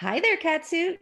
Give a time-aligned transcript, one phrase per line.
[0.00, 0.96] Hi there, Catsuit.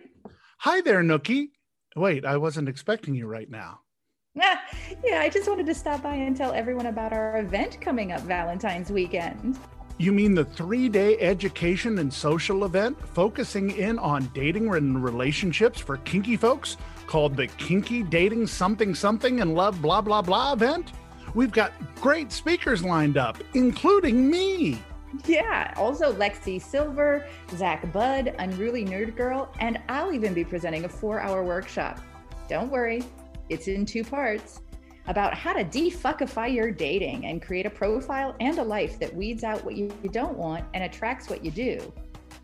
[0.58, 1.50] Hi there, Nookie.
[1.95, 3.79] Wait, I wasn't expecting you right now.
[4.35, 8.22] yeah, I just wanted to stop by and tell everyone about our event coming up
[8.22, 9.56] Valentine's weekend.
[9.98, 15.79] You mean the three day education and social event focusing in on dating and relationships
[15.79, 16.77] for kinky folks
[17.07, 20.91] called the Kinky Dating Something Something and Love Blah Blah Blah event?
[21.37, 24.83] We've got great speakers lined up, including me.
[25.27, 30.88] Yeah, also Lexi Silver, Zach Budd, Unruly Nerd Girl, and I'll even be presenting a
[30.88, 32.00] four hour workshop.
[32.48, 33.02] Don't worry,
[33.48, 34.60] it's in two parts
[35.06, 39.42] about how to defuckify your dating and create a profile and a life that weeds
[39.42, 41.92] out what you don't want and attracts what you do.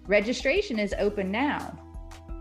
[0.06, 1.78] Registration is open now.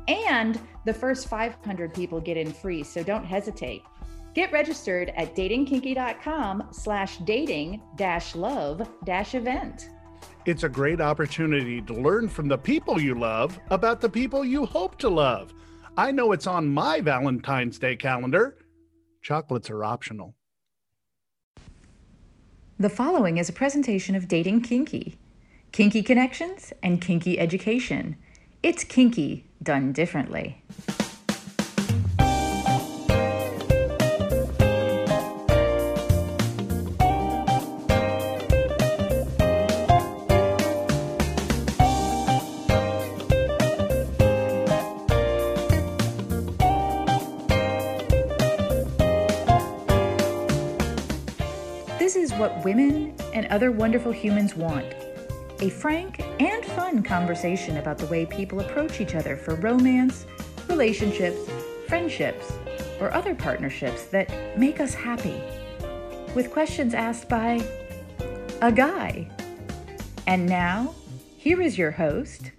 [0.07, 3.83] And the first 500 people get in free, so don't hesitate.
[4.33, 9.89] Get registered at datingkinky.com slash dating dash love dash event.
[10.45, 14.65] It's a great opportunity to learn from the people you love about the people you
[14.65, 15.53] hope to love.
[15.95, 18.57] I know it's on my Valentine's Day calendar.
[19.21, 20.35] Chocolates are optional.
[22.77, 25.17] The following is a presentation of Dating Kinky,
[25.71, 28.17] Kinky Connections, and Kinky Education.
[28.61, 30.61] It's kinky done differently.
[52.33, 54.93] What women and other wonderful humans want
[55.61, 60.27] a frank and fun conversation about the way people approach each other for romance,
[60.67, 61.39] relationships,
[61.87, 62.53] friendships,
[62.99, 65.41] or other partnerships that make us happy.
[66.35, 67.65] With questions asked by
[68.61, 69.27] a guy.
[70.27, 70.93] And now,
[71.37, 72.51] here is your host.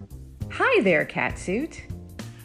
[0.50, 1.93] Hi there, Catsuit.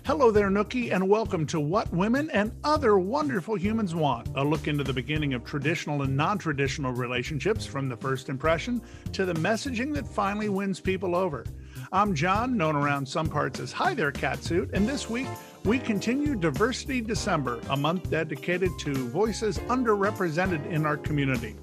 [0.05, 4.67] Hello there, Nookie, and welcome to What Women and Other Wonderful Humans Want, a look
[4.67, 8.81] into the beginning of traditional and non traditional relationships from the first impression
[9.13, 11.45] to the messaging that finally wins people over.
[11.91, 15.27] I'm John, known around some parts as Hi There Catsuit, and this week
[15.63, 21.55] we continue Diversity December, a month dedicated to voices underrepresented in our community.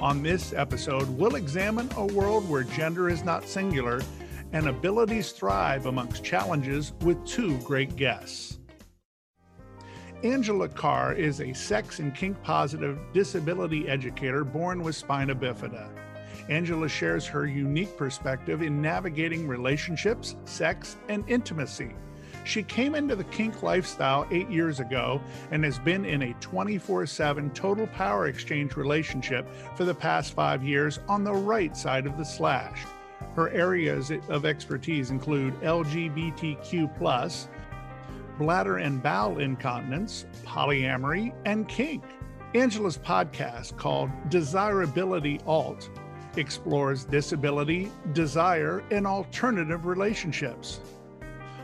[0.00, 4.00] On this episode, we'll examine a world where gender is not singular
[4.54, 8.60] and abilities thrive amongst challenges with two great guests.
[10.22, 15.88] Angela Carr is a sex and kink positive disability educator born with spina bifida.
[16.48, 21.92] Angela shares her unique perspective in navigating relationships, sex, and intimacy.
[22.44, 27.06] She came into the kink lifestyle eight years ago and has been in a 24
[27.06, 32.16] 7 total power exchange relationship for the past five years on the right side of
[32.16, 32.84] the slash.
[33.36, 37.48] Her areas of expertise include LGBTQ,
[38.38, 42.04] bladder and bowel incontinence, polyamory, and kink.
[42.54, 45.90] Angela's podcast, called Desirability Alt,
[46.36, 50.80] explores disability, desire, and alternative relationships.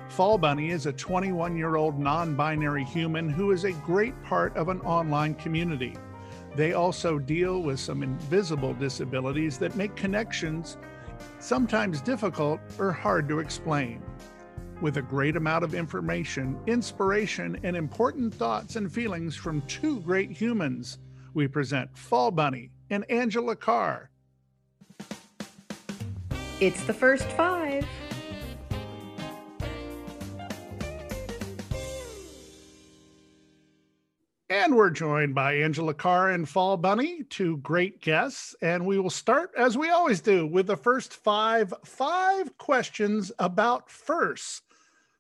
[0.09, 4.57] Fall Bunny is a 21 year old non binary human who is a great part
[4.57, 5.95] of an online community.
[6.57, 10.77] They also deal with some invisible disabilities that make connections
[11.39, 14.03] sometimes difficult or hard to explain.
[14.81, 20.31] With a great amount of information, inspiration, and important thoughts and feelings from two great
[20.31, 20.99] humans,
[21.35, 24.11] we present Fall Bunny and Angela Carr.
[26.61, 27.87] It's the first five.
[34.51, 38.53] And we're joined by Angela Carr and Fall Bunny, two great guests.
[38.61, 43.89] And we will start, as we always do, with the first five five questions about
[43.89, 44.63] first.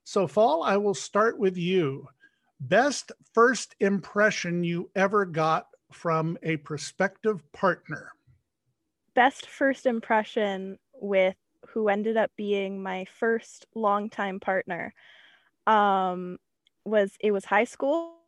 [0.03, 2.09] So, Fall, I will start with you.
[2.59, 8.11] Best first impression you ever got from a prospective partner?
[9.15, 11.37] Best first impression with
[11.69, 14.93] who ended up being my first longtime partner
[15.69, 16.39] um,
[16.85, 18.20] was it was high school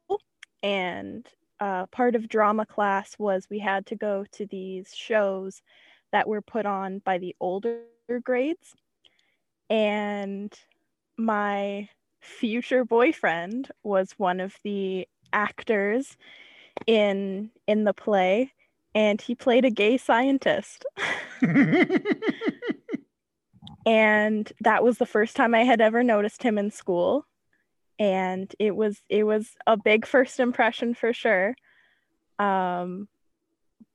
[0.63, 1.27] and
[1.61, 5.63] uh, part of drama class was we had to go to these shows
[6.13, 7.81] that were put on by the older
[8.23, 8.75] grades.
[9.71, 10.53] And
[11.17, 11.89] my
[12.21, 16.17] future boyfriend was one of the actors
[16.87, 18.53] in in the play
[18.95, 20.85] and he played a gay scientist.
[23.85, 27.27] And that was the first time i had ever noticed him in school
[27.99, 31.55] and it was it was a big first impression for sure
[32.39, 33.09] um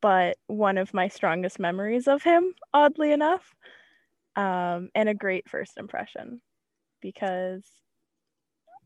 [0.01, 3.55] but one of my strongest memories of him oddly enough
[4.35, 6.41] um and a great first impression
[7.01, 7.63] because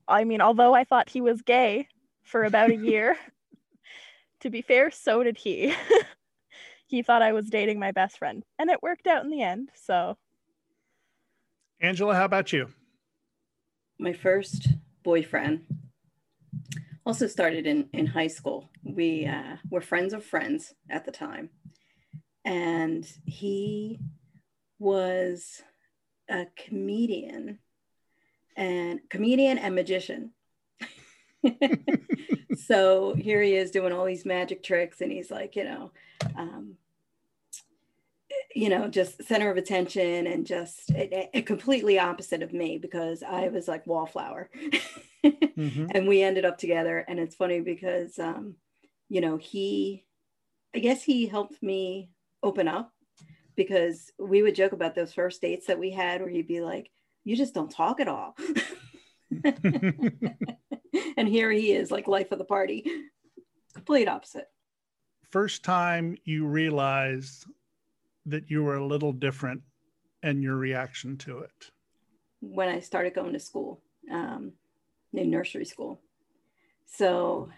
[0.07, 1.87] I mean, although I thought he was gay
[2.23, 3.17] for about a year,
[4.41, 5.73] to be fair, so did he.
[6.87, 9.69] he thought I was dating my best friend, and it worked out in the end.
[9.73, 10.17] So,
[11.79, 12.67] Angela, how about you?
[13.97, 14.67] My first
[15.03, 15.65] boyfriend
[17.05, 18.69] also started in, in high school.
[18.83, 21.49] We uh, were friends of friends at the time.
[22.45, 23.99] And he
[24.79, 25.61] was
[26.29, 27.59] a comedian
[28.55, 30.31] and comedian and magician.
[32.65, 35.91] so here he is doing all these magic tricks and he's like, you know,
[36.35, 36.75] um,
[38.55, 43.23] you know, just center of attention and just a, a completely opposite of me because
[43.23, 44.49] I was like wallflower.
[45.23, 45.85] mm-hmm.
[45.91, 47.05] And we ended up together.
[47.07, 48.55] And it's funny because, um,
[49.09, 50.05] you know, he,
[50.75, 52.09] I guess he helped me
[52.43, 52.91] open up
[53.55, 56.89] because we would joke about those first dates that we had where he'd be like,
[57.23, 58.35] you just don't talk at all.
[61.17, 62.85] and here he is, like life of the party,
[63.73, 64.47] complete opposite.
[65.29, 67.45] First time you realized
[68.25, 69.61] that you were a little different
[70.23, 71.71] and your reaction to it?
[72.39, 73.81] When I started going to school,
[74.11, 74.53] um,
[75.13, 76.01] in nursery school.
[76.85, 77.49] So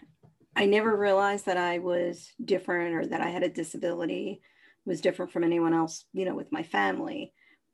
[0.56, 4.40] I never realized that I was different or that I had a disability,
[4.84, 7.32] was different from anyone else, you know, with my family.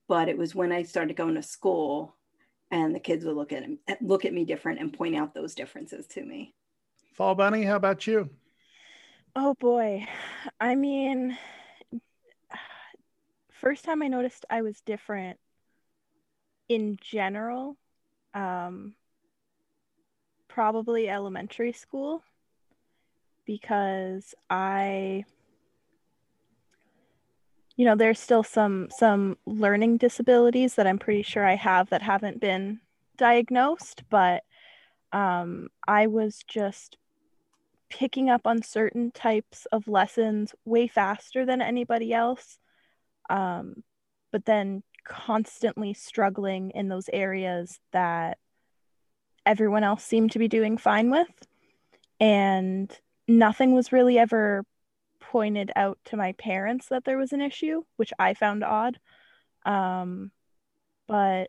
[0.09, 2.17] But it was when I started going to school
[2.71, 3.65] and the kids would look at
[4.01, 6.55] look at me different and point out those differences to me.
[7.15, 8.31] Fall Bunny, how about you?
[9.37, 10.07] Oh boy.
[10.61, 11.37] I mean,
[13.61, 15.39] first time I noticed I was different
[16.69, 17.77] in general,
[18.33, 18.95] um,
[20.49, 22.23] probably elementary school
[23.45, 25.25] because I
[27.77, 32.03] you know there's still some some learning disabilities that I'm pretty sure I have that
[32.03, 32.81] haven't been
[33.17, 34.43] diagnosed but
[35.13, 36.97] um, I was just
[37.89, 42.60] picking up on certain types of lessons way faster than anybody else
[43.31, 43.83] um,
[44.33, 48.39] but then constantly struggling in those areas that
[49.47, 51.29] everyone else seemed to be doing fine with.
[52.19, 52.91] And
[53.27, 54.65] nothing was really ever
[55.21, 58.99] pointed out to my parents that there was an issue, which I found odd.
[59.65, 60.33] Um,
[61.07, 61.49] but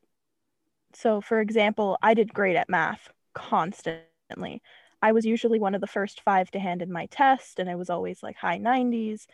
[0.94, 4.62] so, for example, I did great at math constantly.
[5.02, 7.76] I was usually one of the first five to hand in my test, and I
[7.76, 9.26] was always like high 90s.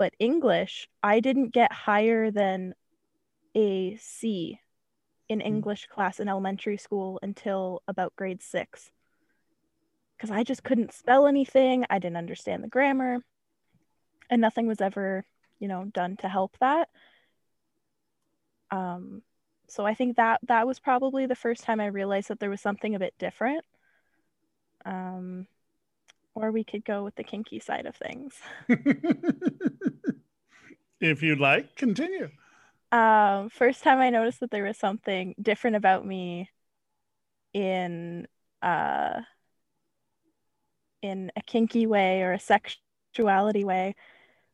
[0.00, 2.72] But English, I didn't get higher than
[3.54, 4.58] a C
[5.28, 5.46] in hmm.
[5.46, 8.90] English class in elementary school until about grade six.
[10.16, 13.18] Because I just couldn't spell anything, I didn't understand the grammar,
[14.30, 15.26] and nothing was ever,
[15.58, 16.88] you know, done to help that.
[18.70, 19.20] Um,
[19.68, 22.62] so I think that that was probably the first time I realized that there was
[22.62, 23.66] something a bit different.
[24.86, 25.46] Um,
[26.34, 28.34] or we could go with the kinky side of things.
[31.00, 32.30] if you'd like, continue.
[32.92, 36.50] Um, first time I noticed that there was something different about me
[37.52, 38.26] in
[38.62, 39.20] uh
[41.02, 43.94] in a kinky way or a sexuality way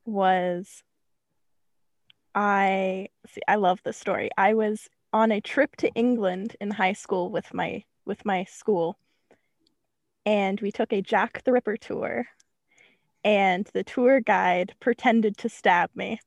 [0.05, 0.82] was
[2.34, 4.31] I see I love this story.
[4.37, 8.98] I was on a trip to England in high school with my with my school
[10.27, 12.27] and we took a Jack the Ripper tour.
[13.25, 16.21] And the tour guide pretended to stab me,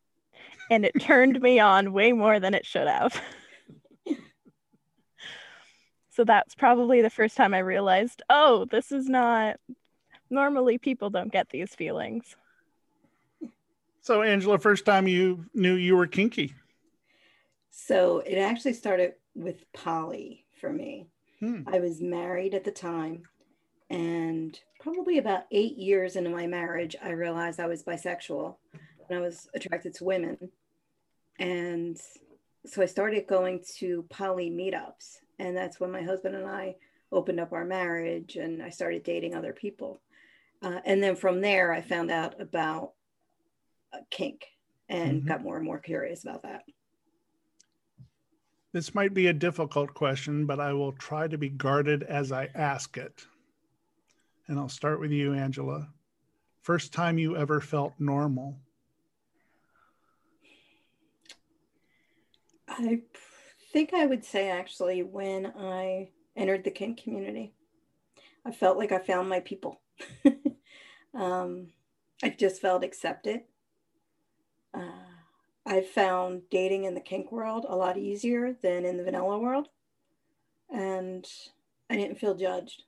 [0.71, 3.21] and it turned me on way more than it should have.
[6.09, 9.57] so that's probably the first time I realized, oh, this is not
[10.29, 12.35] normally people don't get these feelings.
[14.01, 16.53] So, Angela, first time you knew you were kinky?
[17.69, 21.07] So, it actually started with poly for me.
[21.39, 21.61] Hmm.
[21.67, 23.23] I was married at the time
[23.89, 28.55] and probably about eight years into my marriage, I realized I was bisexual
[29.09, 30.37] and I was attracted to women.
[31.39, 31.97] And
[32.65, 35.17] so I started going to poly meetups.
[35.39, 36.75] And that's when my husband and I
[37.11, 40.01] opened up our marriage and I started dating other people.
[40.61, 42.91] Uh, and then from there, I found out about
[43.93, 44.45] uh, kink
[44.87, 45.27] and mm-hmm.
[45.27, 46.63] got more and more curious about that.
[48.71, 52.49] This might be a difficult question, but I will try to be guarded as I
[52.53, 53.25] ask it.
[54.49, 55.87] And I'll start with you, Angela.
[56.61, 58.57] First time you ever felt normal?
[62.67, 63.01] I
[63.71, 67.53] think I would say actually when I entered the kink community,
[68.43, 69.81] I felt like I found my people.
[71.13, 71.67] um,
[72.23, 73.41] I just felt accepted.
[74.73, 75.05] Uh,
[75.63, 79.67] I found dating in the kink world a lot easier than in the vanilla world.
[80.73, 81.27] and
[81.91, 82.83] I didn't feel judged.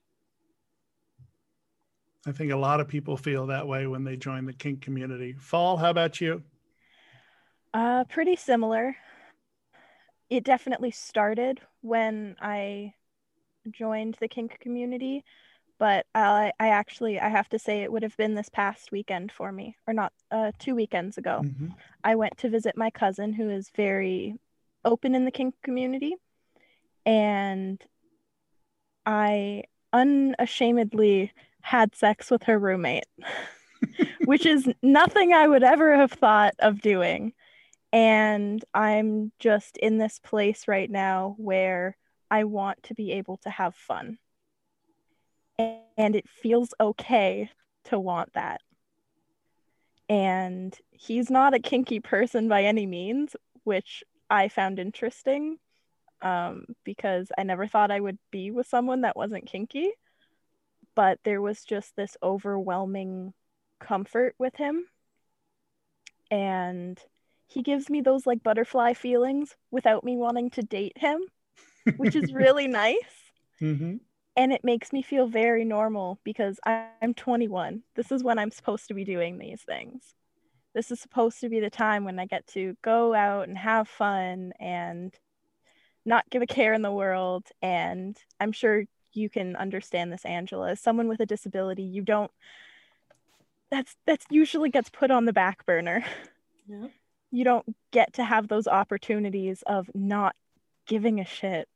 [2.25, 5.35] I think a lot of people feel that way when they join the kink community.
[5.39, 6.43] Fall, how about you?
[7.73, 8.95] Uh, pretty similar.
[10.29, 12.93] It definitely started when I
[13.71, 15.23] joined the kink community,
[15.79, 19.31] but I, I actually I have to say it would have been this past weekend
[19.31, 21.41] for me, or not uh, two weekends ago.
[21.43, 21.69] Mm-hmm.
[22.03, 24.35] I went to visit my cousin who is very
[24.85, 26.15] open in the kink community,
[27.05, 27.81] and
[29.05, 31.31] I unashamedly
[31.63, 33.05] had sex with her roommate,
[34.25, 37.33] which is nothing I would ever have thought of doing.
[37.93, 41.97] And I'm just in this place right now where
[42.29, 44.17] I want to be able to have fun.
[45.59, 47.49] And it feels okay
[47.85, 48.61] to want that.
[50.07, 55.57] And he's not a kinky person by any means, which I found interesting
[56.21, 59.91] um, because I never thought I would be with someone that wasn't kinky
[60.95, 63.33] but there was just this overwhelming
[63.79, 64.85] comfort with him.
[66.29, 66.99] And
[67.47, 71.21] he gives me those like butterfly feelings without me wanting to date him,
[71.97, 72.95] which is really nice.
[73.61, 73.97] Mm-hmm.
[74.37, 77.83] And it makes me feel very normal because I'm 21.
[77.95, 80.15] This is when I'm supposed to be doing these things.
[80.73, 83.89] This is supposed to be the time when I get to go out and have
[83.89, 85.13] fun and
[86.05, 87.45] not give a care in the world.
[87.61, 90.71] And I'm sure you can understand this angela.
[90.71, 92.31] As someone with a disability you don't
[93.69, 96.03] that's that's usually gets put on the back burner.
[96.67, 96.87] Yeah.
[97.31, 100.35] you don't get to have those opportunities of not
[100.85, 101.67] giving a shit.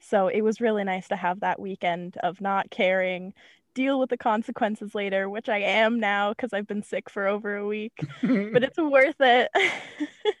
[0.00, 3.34] So it was really nice to have that weekend of not caring.
[3.74, 7.56] Deal with the consequences later which i am now because i've been sick for over
[7.56, 9.50] a week but it's worth it.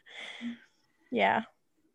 [1.10, 1.44] Yeah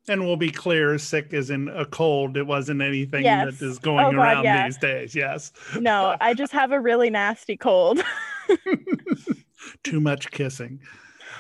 [0.08, 2.36] and we'll be clear, sick is in a cold.
[2.36, 3.60] It wasn't anything yes.
[3.60, 4.66] that is going oh, God, around yeah.
[4.66, 5.16] these days.
[5.16, 5.52] Yes.
[5.80, 8.02] No, I just have a really nasty cold.
[9.84, 10.82] Too much kissing.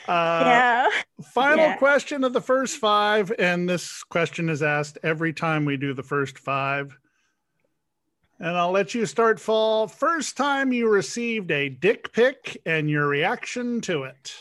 [0.08, 0.90] Uh, yeah.
[1.34, 1.76] Final yeah.
[1.76, 3.32] question of the first five.
[3.38, 6.98] And this question is asked every time we do the first five.
[8.40, 9.88] And I'll let you start, Fall.
[9.88, 14.36] First time you received a dick pic and your reaction to it.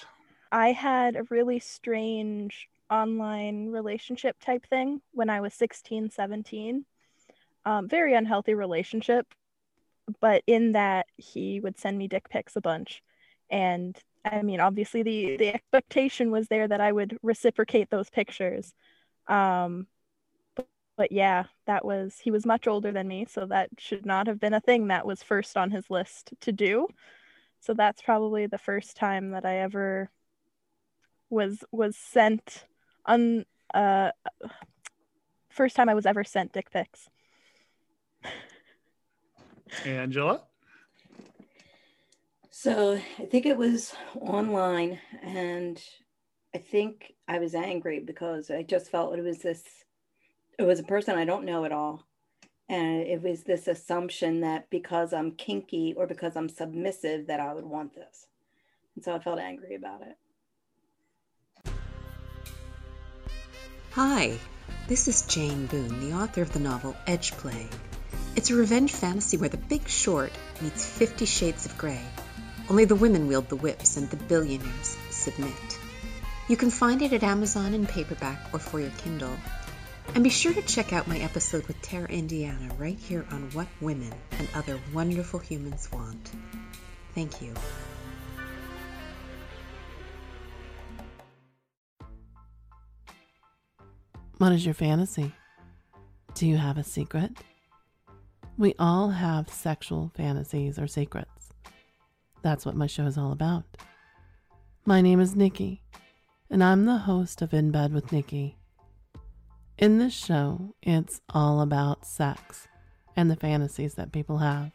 [0.51, 6.85] I had a really strange online relationship type thing when I was 16, 17.
[7.65, 9.27] Um, very unhealthy relationship,
[10.21, 13.03] but in that he would send me dick pics a bunch.
[13.51, 18.75] And I mean, obviously, the, the expectation was there that I would reciprocate those pictures.
[19.27, 19.87] Um,
[20.55, 24.27] but, but yeah, that was, he was much older than me, so that should not
[24.27, 26.89] have been a thing that was first on his list to do.
[27.61, 30.11] So that's probably the first time that I ever
[31.31, 32.67] was was sent
[33.07, 33.45] un
[33.75, 34.11] uh
[35.49, 37.09] first time I was ever sent dick pics.
[39.85, 40.43] Angela?
[42.51, 45.83] So I think it was online and
[46.55, 49.65] I think I was angry because I just felt it was this
[50.59, 52.07] it was a person I don't know at all.
[52.69, 57.53] And it was this assumption that because I'm kinky or because I'm submissive that I
[57.53, 58.27] would want this.
[58.95, 60.17] And so I felt angry about it.
[63.95, 64.39] Hi,
[64.89, 67.67] this is Jane Boone, the author of the novel Edgeplay.
[68.35, 70.33] It's a revenge fantasy where the big short
[70.63, 72.01] meets Fifty Shades of Grey.
[72.71, 75.79] Only the women wield the whips and the billionaires submit.
[76.49, 79.37] You can find it at Amazon in paperback or for your Kindle.
[80.15, 83.69] And be sure to check out my episode with Tara Indiana right here on What
[83.83, 86.31] Women and Other Wonderful Humans Want.
[87.15, 87.53] Thank you.
[94.43, 95.33] What is your fantasy?
[96.35, 97.31] Do you have a secret?
[98.59, 101.51] We all have sexual fantasies or secrets.
[102.43, 103.63] That's what my show is all about.
[104.85, 105.85] My name is Nikki,
[106.51, 108.59] and I'm the host of In Bed with Nikki.
[109.79, 112.67] In this show, it's all about sex
[113.15, 114.73] and the fantasies that people have.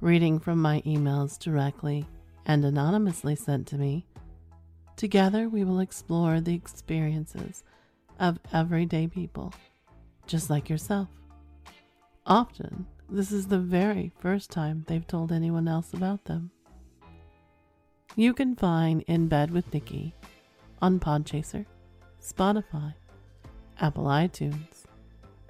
[0.00, 2.06] Reading from my emails directly
[2.46, 4.06] and anonymously sent to me,
[4.96, 7.64] together we will explore the experiences
[8.18, 9.52] of everyday people,
[10.26, 11.08] just like yourself.
[12.26, 16.50] Often, this is the very first time they've told anyone else about them.
[18.14, 20.14] You can find In Bed with Nikki
[20.80, 21.66] on Podchaser,
[22.22, 22.94] Spotify,
[23.80, 24.84] Apple iTunes,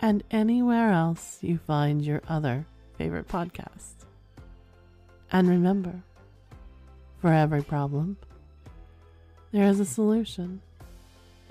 [0.01, 2.67] and anywhere else you find your other
[2.97, 4.05] favorite podcasts.
[5.31, 6.03] And remember,
[7.21, 8.17] for every problem,
[9.53, 10.61] there is a solution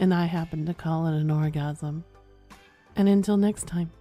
[0.01, 2.03] and I happen to call it an orgasm.
[2.95, 3.91] And until next time,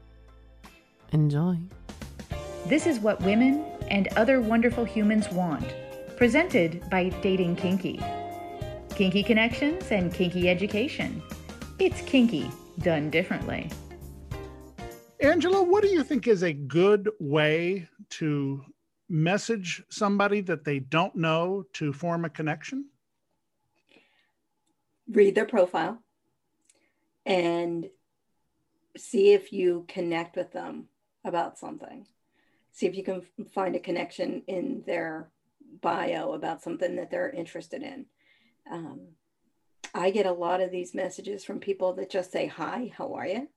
[1.12, 1.58] enjoy.
[2.66, 5.74] This is what women and other wonderful humans want.
[6.16, 8.00] Presented by Dating Kinky.
[8.96, 11.22] Kinky connections and kinky education.
[11.78, 13.70] It's kinky done differently.
[15.20, 18.64] Angela, what do you think is a good way to
[19.10, 22.86] message somebody that they don't know to form a connection?
[25.10, 26.02] Read their profile
[27.26, 27.88] and
[28.96, 30.86] see if you connect with them
[31.24, 32.06] about something.
[32.72, 35.30] See if you can find a connection in their
[35.80, 38.06] bio about something that they're interested in.
[38.70, 39.00] Um,
[39.94, 43.26] I get a lot of these messages from people that just say, Hi, how are
[43.26, 43.48] you?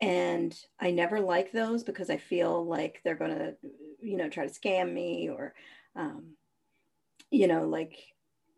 [0.00, 3.54] And I never like those because I feel like they're going to,
[4.02, 5.54] you know, try to scam me or,
[5.96, 6.32] um,
[7.30, 7.96] you know, like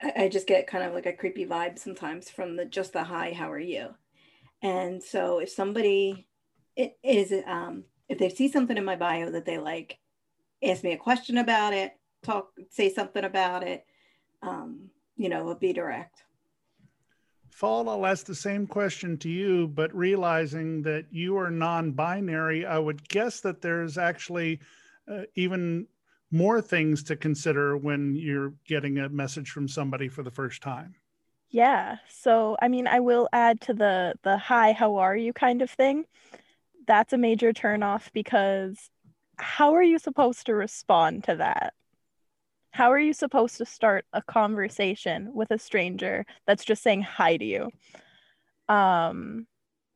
[0.02, 3.32] I, just get kind of like a creepy vibe sometimes from the just the hi,
[3.32, 3.94] how are you?
[4.62, 6.28] And so if somebody
[6.76, 9.98] is, um, if they see something in my bio that they like,
[10.62, 13.86] ask me a question about it, talk, say something about it,
[14.42, 16.22] um, you know, be direct.
[17.50, 22.66] Fall, I'll ask the same question to you, but realizing that you are non binary,
[22.66, 24.60] I would guess that there's actually
[25.10, 25.86] uh, even
[26.30, 30.94] more things to consider when you're getting a message from somebody for the first time.
[31.50, 31.96] Yeah.
[32.08, 35.70] So, I mean, I will add to the the hi, how are you kind of
[35.70, 36.04] thing.
[36.86, 38.90] That's a major turnoff because
[39.38, 41.74] how are you supposed to respond to that?
[42.70, 47.36] How are you supposed to start a conversation with a stranger that's just saying hi
[47.36, 47.70] to you?
[48.68, 49.46] Um,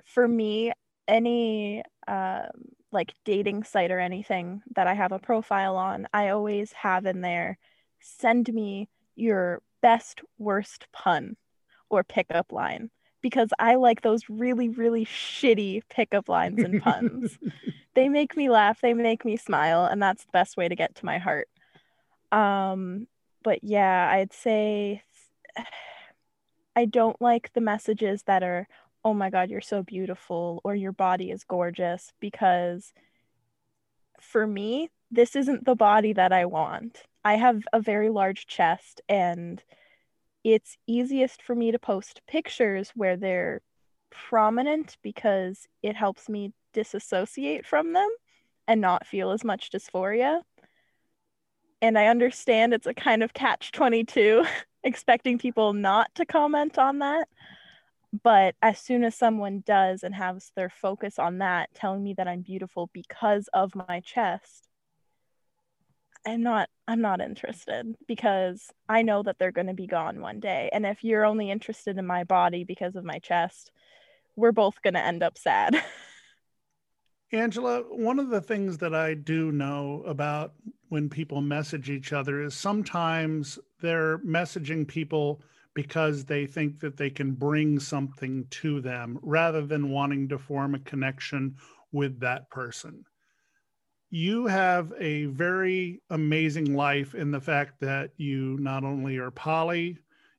[0.07, 0.73] for me,
[1.07, 2.51] any um,
[2.92, 7.20] like dating site or anything that I have a profile on, I always have in
[7.20, 7.59] there
[8.00, 11.37] send me your best worst pun
[11.88, 12.90] or pickup line
[13.23, 17.38] because I like those really, really shitty pickup lines and puns.
[17.94, 20.94] they make me laugh, they make me smile, and that's the best way to get
[20.96, 21.48] to my heart.
[22.33, 23.07] Um,
[23.42, 25.03] but yeah, I'd say
[26.76, 28.68] I don't like the messages that are,
[29.05, 32.93] oh my God, you're so beautiful, or your body is gorgeous, because
[34.21, 37.03] for me, this isn't the body that I want.
[37.25, 39.63] I have a very large chest and
[40.45, 43.61] it's easiest for me to post pictures where they're
[44.11, 48.09] prominent because it helps me disassociate from them
[48.67, 50.41] and not feel as much dysphoria.
[51.83, 54.45] And I understand it's a kind of catch 22
[54.85, 57.29] expecting people not to comment on that.
[58.23, 62.27] But as soon as someone does and has their focus on that, telling me that
[62.27, 64.68] I'm beautiful because of my chest,
[66.27, 70.38] I'm not I'm not interested because I know that they're going to be gone one
[70.38, 73.70] day and if you're only interested in my body because of my chest
[74.37, 75.83] we're both going to end up sad.
[77.33, 80.55] Angela, one of the things that I do know about
[80.88, 85.40] when people message each other is sometimes they're messaging people
[85.83, 90.75] because they think that they can bring something to them rather than wanting to form
[90.75, 91.55] a connection
[91.93, 93.05] with that person
[94.11, 99.97] you have a very amazing life in the fact that you not only are poly,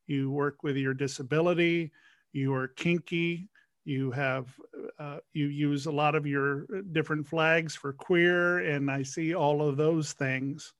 [0.08, 1.90] you work with your disability,
[2.34, 3.48] you are kinky,
[3.86, 4.54] you have
[5.00, 9.68] uh, you use a lot of your different flags for queer, and I see all
[9.68, 10.74] of those things.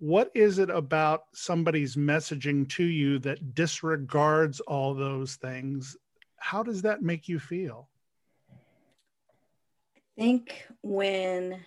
[0.00, 5.94] What is it about somebody's messaging to you that disregards all those things?
[6.38, 7.90] How does that make you feel?
[9.98, 11.60] I think when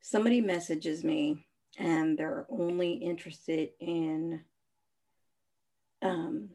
[0.00, 4.40] somebody messages me and they're only interested in
[6.00, 6.48] um,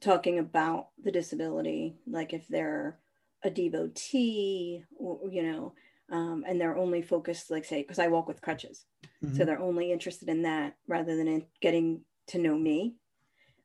[0.00, 2.98] talking about the disability, like if they're
[3.42, 5.74] a devotee, or, you know,
[6.10, 8.84] um, and they're only focused, like say, because I walk with crutches,
[9.24, 9.36] mm-hmm.
[9.36, 12.94] so they're only interested in that rather than in getting to know me.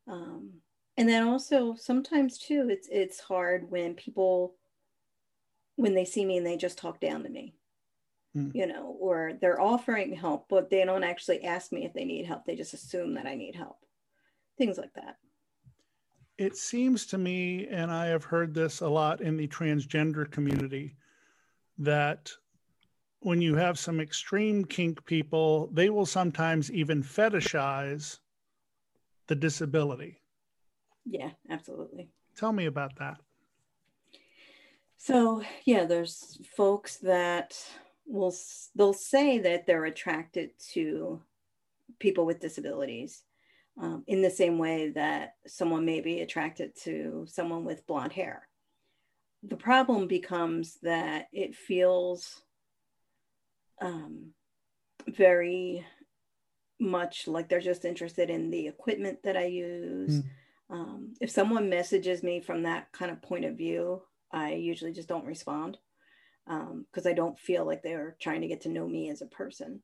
[0.08, 0.62] Um,
[0.98, 4.56] and then also sometimes too, it's it's hard when people
[5.76, 7.54] when they see me and they just talk down to me
[8.36, 8.52] mm.
[8.54, 12.26] you know, or they're offering help, but they don't actually ask me if they need
[12.26, 12.46] help.
[12.46, 13.78] They just assume that I need help.
[14.58, 15.18] Things like that.
[16.38, 20.96] It seems to me, and I have heard this a lot in the transgender community,
[21.80, 22.32] that
[23.22, 28.20] when you have some extreme kink people, they will sometimes even fetishize
[29.28, 30.22] the disability.
[31.06, 32.10] Yeah, absolutely.
[32.36, 33.18] Tell me about that.
[34.98, 37.58] So, yeah, there's folks that
[38.06, 38.36] will
[38.76, 41.22] they'll say that they're attracted to
[42.00, 43.24] people with disabilities
[43.82, 48.49] um, in the same way that someone may be attracted to someone with blonde hair.
[49.44, 52.42] The problem becomes that it feels
[53.82, 54.34] um,
[55.08, 55.86] very
[56.80, 60.20] much like they're just interested in the equipment that I use.
[60.20, 60.24] Mm.
[60.72, 65.10] Um, if someone messages me from that kind of point of view, I usually just
[65.10, 65.78] don't respond
[66.46, 69.28] because um, I don't feel like they're trying to get to know me as a
[69.28, 69.82] person.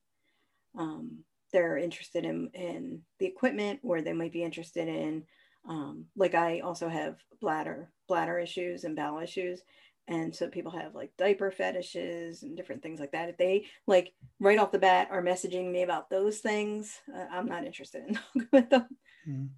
[0.78, 5.24] Um, they're interested in, in the equipment, or they might be interested in,
[5.68, 9.62] um, like I also have bladder bladder issues and bowel issues,
[10.08, 13.30] and so people have like diaper fetishes and different things like that.
[13.30, 17.46] If they like right off the bat are messaging me about those things uh, i'm
[17.46, 18.88] not interested in talking with them.
[19.28, 19.50] Mm.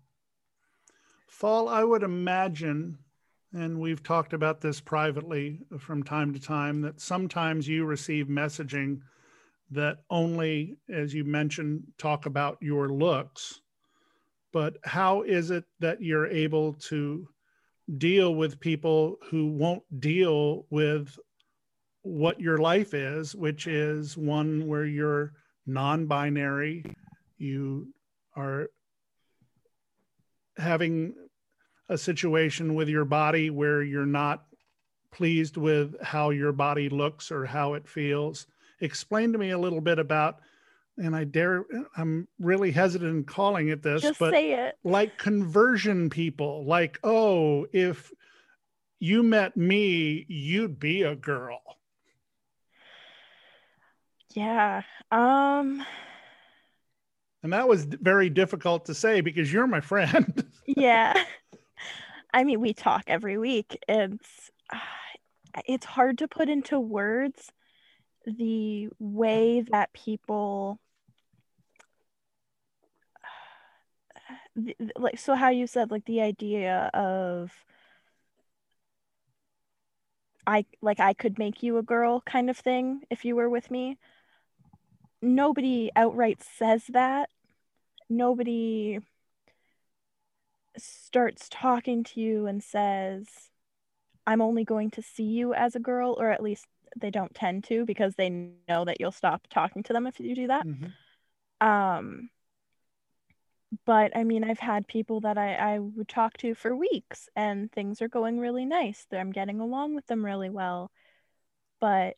[1.27, 2.97] fall i would imagine
[3.53, 8.99] and we've talked about this privately from time to time that sometimes you receive messaging
[9.71, 13.61] that only as you mentioned talk about your looks
[14.53, 17.27] but how is it that you're able to
[17.97, 21.17] deal with people who won't deal with
[22.01, 25.33] what your life is, which is one where you're
[25.65, 26.83] non binary,
[27.37, 27.93] you
[28.35, 28.69] are
[30.57, 31.13] having
[31.89, 34.45] a situation with your body where you're not
[35.11, 38.47] pleased with how your body looks or how it feels.
[38.81, 40.39] Explain to me a little bit about
[40.97, 44.77] and I dare, I'm really hesitant in calling it this, Just but say it.
[44.83, 48.11] like conversion people, like, oh, if
[48.99, 51.61] you met me, you'd be a girl.
[54.33, 54.81] Yeah.
[55.11, 55.85] Um,
[57.43, 60.45] and that was very difficult to say because you're my friend.
[60.65, 61.13] yeah.
[62.33, 63.77] I mean, we talk every week.
[63.87, 67.51] It's, uh, it's hard to put into words
[68.25, 70.79] the way that people
[74.97, 77.51] like so how you said like the idea of
[80.47, 83.69] I like I could make you a girl kind of thing if you were with
[83.69, 83.97] me.
[85.21, 87.29] Nobody outright says that.
[88.09, 88.99] Nobody
[90.77, 93.27] starts talking to you and says,
[94.25, 96.65] I'm only going to see you as a girl, or at least
[96.95, 100.33] they don't tend to because they know that you'll stop talking to them if you
[100.35, 100.65] do that.
[100.65, 101.67] Mm-hmm.
[101.67, 102.29] Um,
[103.85, 107.71] but I mean, I've had people that I, I would talk to for weeks and
[107.71, 109.05] things are going really nice.
[109.11, 110.91] I'm getting along with them really well.
[111.79, 112.15] But,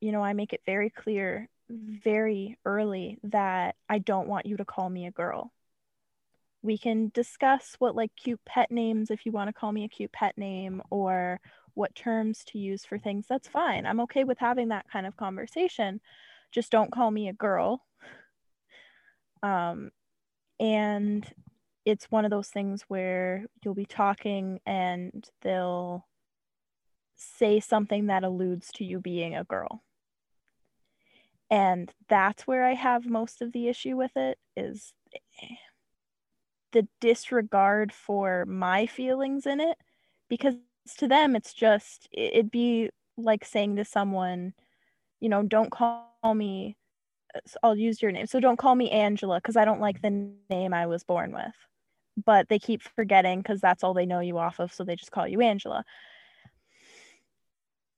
[0.00, 4.64] you know, I make it very clear very early that I don't want you to
[4.64, 5.52] call me a girl.
[6.62, 9.88] We can discuss what like cute pet names, if you want to call me a
[9.88, 11.40] cute pet name, or
[11.74, 13.26] what terms to use for things.
[13.28, 13.86] That's fine.
[13.86, 16.00] I'm okay with having that kind of conversation.
[16.52, 17.84] Just don't call me a girl.
[19.42, 19.90] Um,
[20.58, 21.26] and
[21.84, 26.06] it's one of those things where you'll be talking and they'll
[27.16, 29.82] say something that alludes to you being a girl.
[31.48, 34.92] And that's where i have most of the issue with it is
[36.72, 39.78] the disregard for my feelings in it
[40.28, 40.56] because
[40.98, 44.52] to them it's just it'd be like saying to someone
[45.20, 46.76] you know don't call me
[47.62, 48.26] I'll use your name.
[48.26, 51.54] So don't call me Angela because I don't like the name I was born with.
[52.24, 54.72] But they keep forgetting because that's all they know you off of.
[54.72, 55.84] So they just call you Angela.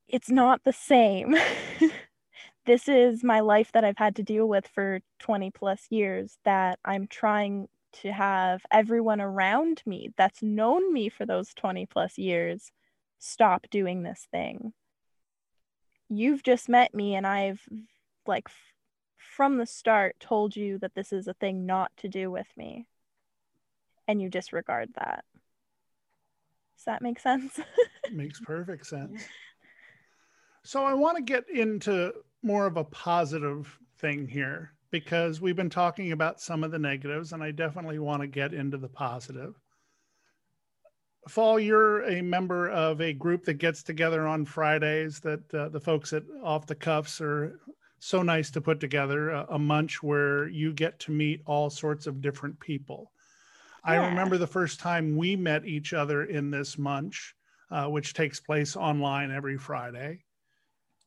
[0.09, 1.37] It's not the same.
[2.67, 6.79] this is my life that I've had to deal with for 20 plus years that
[6.85, 7.69] I'm trying
[8.03, 12.71] to have everyone around me that's known me for those 20 plus years
[13.19, 14.73] stop doing this thing.
[16.09, 17.61] You've just met me and I've
[18.27, 18.49] like
[19.39, 22.89] from the start told you that this is a thing not to do with me.
[24.09, 25.25] And you disregard that.
[26.77, 27.61] Does that make sense?
[28.13, 29.23] Makes perfect sense.
[30.65, 35.71] So i want to get into more of a positive thing here because we've been
[35.71, 39.55] talking about some of the negatives and i definitely want to get into the positive.
[41.29, 45.81] Fall you're a member of a group that gets together on fridays that uh, the
[45.81, 47.61] folks at off the cuffs are
[47.99, 52.07] so nice to put together a, a munch where you get to meet all sorts
[52.07, 53.13] of different people.
[53.85, 53.93] Yeah.
[53.93, 57.35] I remember the first time we met each other in this munch,
[57.71, 60.25] uh, which takes place online every Friday.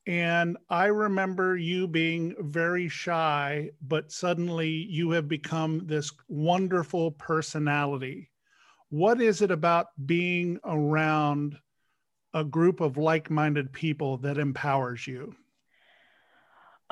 [0.08, 8.32] And I remember you being very shy, but suddenly you have become this wonderful personality.
[8.90, 11.58] What is it about being around
[12.34, 15.36] a group of like minded people that empowers you?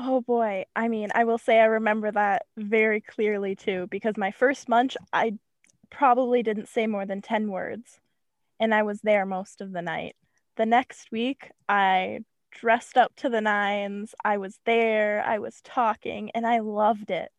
[0.02, 0.66] Oh boy.
[0.76, 4.96] I mean, I will say I remember that very clearly too, because my first munch,
[5.12, 5.34] I
[5.90, 8.00] probably didn't say more than 10 words,
[8.60, 10.16] and I was there most of the night.
[10.58, 12.20] the next week, I
[12.52, 14.16] dressed up to the nines.
[14.26, 17.32] I was there, I was talking, and I loved it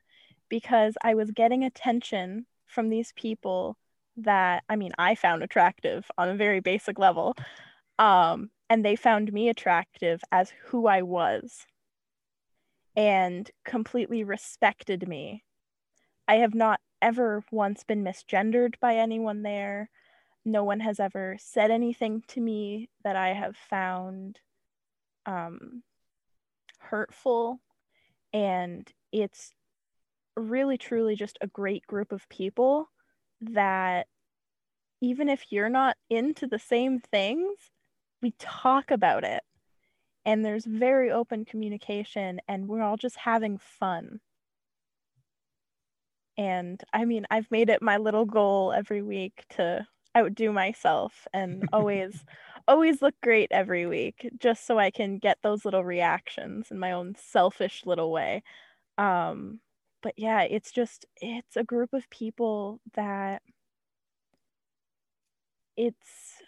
[0.48, 3.76] because I was getting attention from these people
[4.18, 7.34] that I mean, I found attractive on a very basic level.
[7.98, 11.66] Um, and they found me attractive as who I was
[13.00, 15.42] and completely respected me.
[16.28, 19.88] I have not ever once been misgendered by anyone there.
[20.44, 24.38] No one has ever said anything to me that I have found
[25.24, 25.82] um,
[26.78, 27.58] hurtful.
[28.34, 29.54] And it's
[30.36, 32.90] really, truly just a great group of people
[33.40, 34.08] that
[35.00, 37.56] even if you're not into the same things,
[38.20, 39.42] we talk about it.
[40.24, 44.20] And there's very open communication, and we're all just having fun.
[46.36, 51.64] And I mean, I've made it my little goal every week to outdo myself and
[51.72, 52.24] always
[52.68, 56.92] always look great every week just so I can get those little reactions in my
[56.92, 58.42] own selfish little way.
[58.98, 59.60] Um
[60.02, 63.42] but yeah, it's just it's a group of people that
[65.76, 66.42] it's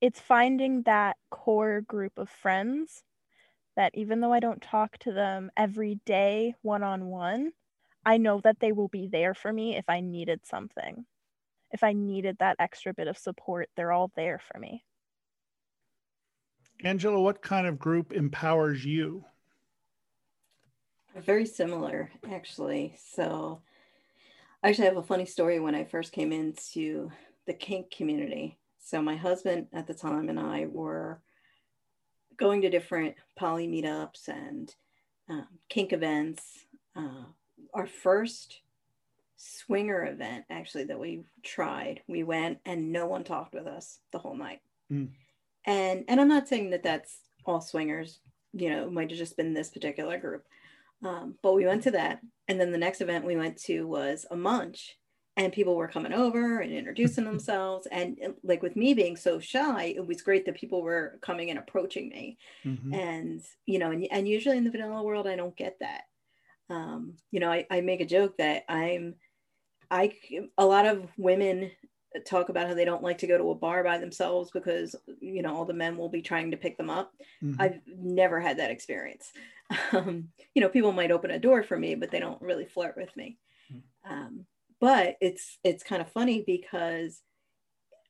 [0.00, 3.02] it's finding that core group of friends
[3.76, 7.52] that even though I don't talk to them every day one on one,
[8.04, 11.04] I know that they will be there for me if I needed something.
[11.70, 14.84] If I needed that extra bit of support, they're all there for me.
[16.82, 19.24] Angela, what kind of group empowers you?
[21.16, 22.94] Very similar, actually.
[22.98, 23.62] So,
[24.62, 27.10] I actually have a funny story when I first came into
[27.46, 28.58] the kink community.
[28.88, 31.20] So my husband at the time and I were
[32.38, 34.74] going to different poly meetups and
[35.28, 36.64] um, kink events.
[36.96, 37.24] Uh,
[37.74, 38.62] our first
[39.36, 44.18] swinger event, actually, that we tried, we went and no one talked with us the
[44.18, 44.62] whole night.
[44.90, 45.10] Mm.
[45.66, 48.20] And and I'm not saying that that's all swingers.
[48.54, 50.46] You know, it might have just been this particular group.
[51.04, 54.24] Um, but we went to that, and then the next event we went to was
[54.30, 54.96] a munch,
[55.38, 59.94] and people were coming over and introducing themselves and like with me being so shy
[59.96, 62.92] it was great that people were coming and approaching me mm-hmm.
[62.92, 66.02] and you know and, and usually in the vanilla world i don't get that
[66.70, 69.14] um, you know I, I make a joke that i'm
[69.90, 70.12] i
[70.58, 71.70] a lot of women
[72.26, 75.42] talk about how they don't like to go to a bar by themselves because you
[75.42, 77.60] know all the men will be trying to pick them up mm-hmm.
[77.60, 79.32] i've never had that experience
[79.92, 82.96] um, you know people might open a door for me but they don't really flirt
[82.96, 83.38] with me
[83.72, 84.12] mm-hmm.
[84.12, 84.46] um,
[84.80, 87.22] but it's it's kind of funny because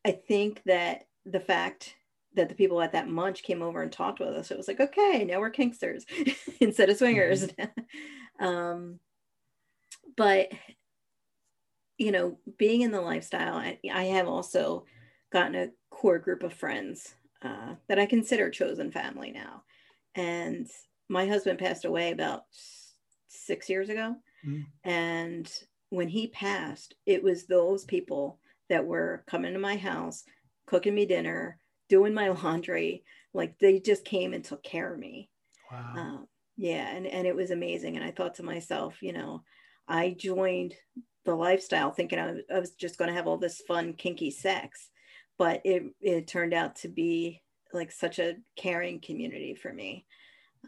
[0.06, 1.94] I think that the fact
[2.34, 4.80] that the people at that munch came over and talked with us, it was like,
[4.80, 6.04] okay, now we're kinksters
[6.60, 7.46] instead of swingers.
[7.46, 8.44] Mm-hmm.
[8.46, 9.00] um,
[10.16, 10.52] but
[11.98, 14.84] you know, being in the lifestyle, I, I, have also
[15.32, 19.64] gotten a core group of friends uh, that I consider chosen family now.
[20.14, 20.68] And
[21.08, 22.44] my husband passed away about
[23.26, 24.14] six years ago.
[24.46, 24.66] Mm.
[24.84, 25.52] And
[25.90, 30.24] when he passed, it was those people that were coming to my house,
[30.66, 33.04] cooking me dinner, doing my laundry.
[33.34, 35.30] Like they just came and took care of me.
[35.70, 35.92] Wow.
[35.96, 36.88] Um, yeah.
[36.94, 37.96] And, and it was amazing.
[37.96, 39.42] And I thought to myself, you know,
[39.86, 40.74] I joined
[41.24, 44.88] the lifestyle thinking I, I was just going to have all this fun, kinky sex.
[45.38, 50.04] But it, it turned out to be like such a caring community for me.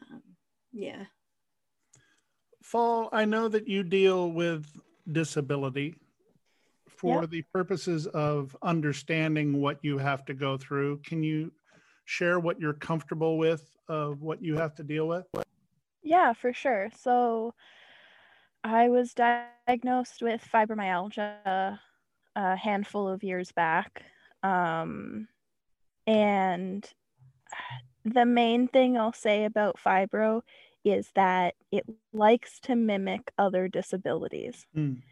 [0.00, 0.22] Um,
[0.72, 1.04] yeah.
[2.62, 4.66] Fall, I know that you deal with
[5.12, 5.94] disability
[6.88, 7.30] for yep.
[7.30, 10.98] the purposes of understanding what you have to go through.
[10.98, 11.52] Can you
[12.04, 15.26] share what you're comfortable with of what you have to deal with?
[16.02, 16.90] Yeah, for sure.
[16.98, 17.54] So
[18.64, 21.78] I was diagnosed with fibromyalgia
[22.36, 24.02] a handful of years back.
[24.42, 25.28] Um,
[26.06, 26.88] and
[28.04, 30.42] the main thing I'll say about fibro
[30.84, 34.66] is that it likes to mimic other disabilities.
[34.76, 35.02] Mm.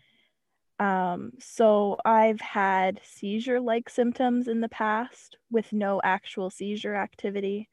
[0.81, 7.68] Um, so I've had seizure like symptoms in the past with no actual seizure activity.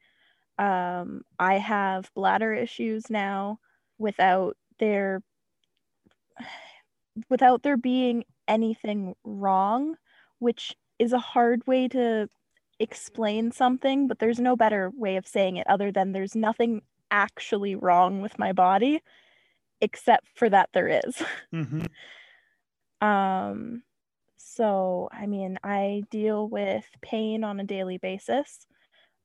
[0.58, 3.60] Um, I have bladder issues now
[3.98, 5.22] without there
[7.30, 9.96] without there being anything wrong,
[10.38, 12.28] which is a hard way to
[12.78, 16.82] explain something, but there's no better way of saying it other than there's nothing
[17.16, 19.00] actually wrong with my body
[19.80, 21.22] except for that there is.
[21.54, 21.86] Mm-hmm.
[23.06, 23.82] um
[24.36, 28.66] so i mean i deal with pain on a daily basis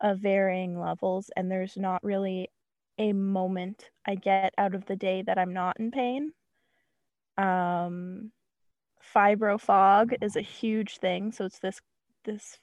[0.01, 2.49] of varying levels and there's not really
[2.97, 6.31] a moment i get out of the day that i'm not in pain
[7.37, 8.31] um
[9.15, 11.79] fibro fog is a huge thing so it's this
[12.25, 12.59] this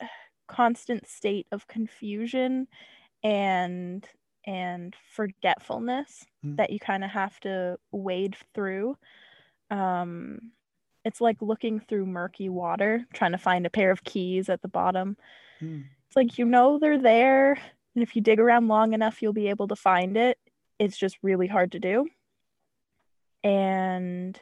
[0.48, 2.66] constant state of confusion
[3.22, 4.06] and
[4.46, 6.56] and forgetfulness mm.
[6.56, 8.96] that you kind of have to wade through
[9.70, 10.38] um
[11.04, 14.68] it's like looking through murky water trying to find a pair of keys at the
[14.68, 15.16] bottom
[15.62, 15.82] mm.
[16.06, 17.52] it's like you know they're there
[17.94, 20.38] and if you dig around long enough you'll be able to find it
[20.78, 22.06] it's just really hard to do
[23.42, 24.40] and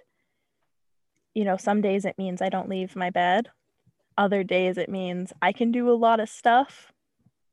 [1.34, 3.48] you know some days it means i don't leave my bed
[4.16, 6.92] other days it means i can do a lot of stuff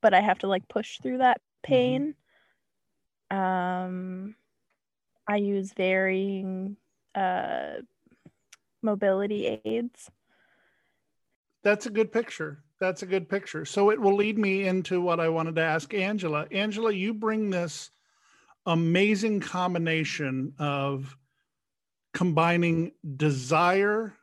[0.01, 1.73] but i have to like push through that mm-hmm.
[1.73, 2.11] pain mm-hmm.
[3.31, 4.35] Um
[5.27, 6.75] i use varying
[7.15, 7.73] uh
[8.81, 10.09] mobility aids
[11.63, 15.19] that's a good picture that's a good picture so it will lead me into what
[15.19, 17.91] i wanted to ask angela angela you bring this
[18.65, 21.15] amazing combination of
[22.13, 24.13] combining desire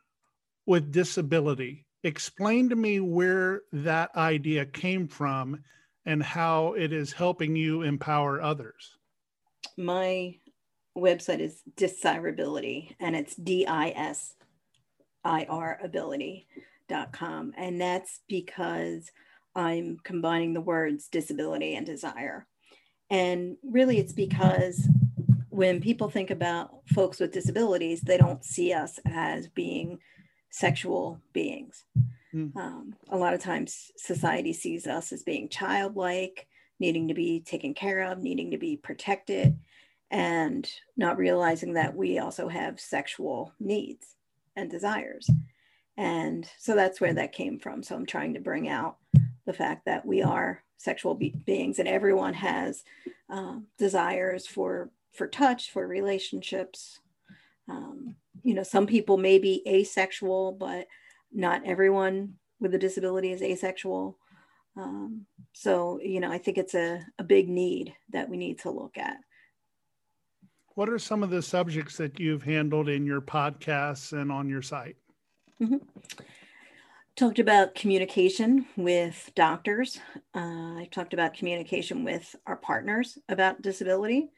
[0.65, 1.85] with disability.
[2.03, 5.63] Explain to me where that idea came from
[6.05, 8.96] and how it is helping you empower others.
[9.77, 10.35] My
[10.97, 14.33] website is disirability and it's D I S
[15.23, 17.53] I R ability.com.
[17.57, 19.11] And that's because
[19.55, 22.47] I'm combining the words disability and desire.
[23.09, 24.87] And really, it's because
[25.49, 29.99] when people think about folks with disabilities, they don't see us as being
[30.51, 31.85] sexual beings.
[32.33, 32.55] Mm.
[32.55, 36.47] Um, a lot of times, society sees us as being childlike,
[36.79, 39.57] needing to be taken care of, needing to be protected,
[40.11, 44.15] and not realizing that we also have sexual needs
[44.55, 45.29] and desires.
[45.97, 47.83] And so that's where that came from.
[47.83, 48.97] So I'm trying to bring out
[49.45, 52.83] the fact that we are sexual be- beings and everyone has
[53.29, 56.99] um, desires for for touch, for relationships.
[57.67, 60.87] Um, you know, some people may be asexual, but
[61.33, 64.17] not everyone with a disability is asexual.
[64.77, 68.69] Um, so, you know, I think it's a, a big need that we need to
[68.69, 69.17] look at.
[70.75, 74.61] What are some of the subjects that you've handled in your podcasts and on your
[74.61, 74.95] site?
[75.59, 75.77] Mm-hmm.
[77.15, 79.99] Talked about communication with doctors.
[80.35, 84.29] Uh, I talked about communication with our partners about disability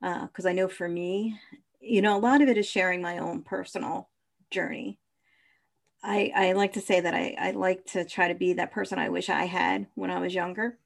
[0.00, 1.38] because uh, I know for me,
[1.78, 4.08] you know, a lot of it is sharing my own personal
[4.50, 4.98] journey.
[6.02, 8.98] I, I like to say that I, I like to try to be that person
[8.98, 10.78] I wish I had when I was younger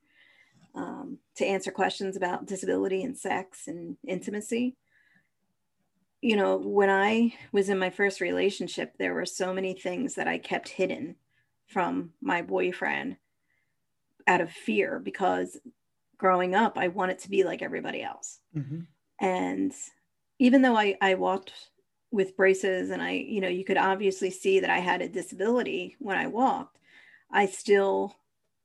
[0.75, 4.77] um, to answer questions about disability and sex and intimacy.
[6.21, 10.29] You know, when I was in my first relationship, there were so many things that
[10.29, 11.17] I kept hidden
[11.67, 13.17] from my boyfriend
[14.27, 15.59] out of fear because
[16.19, 18.41] growing up, I wanted to be like everybody else.
[18.55, 18.81] Mm-hmm.
[19.21, 19.73] And
[20.39, 21.53] even though I, I walked
[22.11, 25.97] with braces and I, you know, you could obviously see that I had a disability
[25.99, 26.79] when I walked,
[27.31, 28.15] I still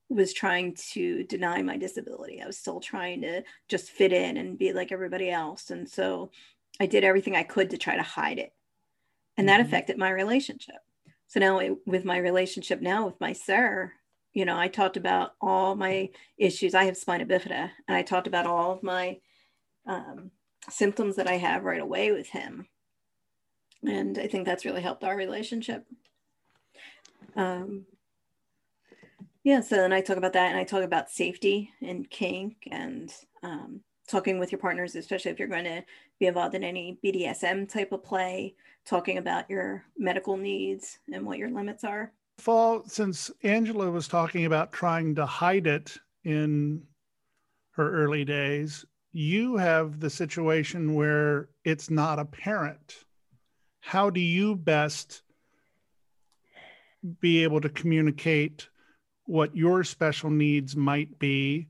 [0.10, 2.42] was trying to deny my disability.
[2.42, 5.70] I was still trying to just fit in and be like everybody else.
[5.70, 6.32] And so
[6.80, 8.54] I did everything I could to try to hide it.
[9.38, 9.68] And that mm-hmm.
[9.68, 10.76] affected my relationship.
[11.28, 13.94] So now it, with my relationship now with my sir,
[14.34, 16.74] you know, I talked about all my issues.
[16.74, 19.20] I have spina bifida, and I talked about all of my
[19.86, 20.32] um,
[20.70, 22.68] symptoms that I have right away with him.
[23.84, 25.86] And I think that's really helped our relationship.
[27.36, 27.86] Um,
[29.44, 33.12] yeah, so then I talk about that and I talk about safety and kink and
[33.42, 35.84] um, talking with your partners, especially if you're going to
[36.20, 41.40] be involved in any BDSM type of play, talking about your medical needs and what
[41.40, 42.12] your limits are.
[42.38, 46.84] Fall, since Angela was talking about trying to hide it in
[47.72, 53.06] her early days, you have the situation where it's not apparent.
[53.82, 55.22] How do you best
[57.20, 58.70] be able to communicate
[59.26, 61.68] what your special needs might be,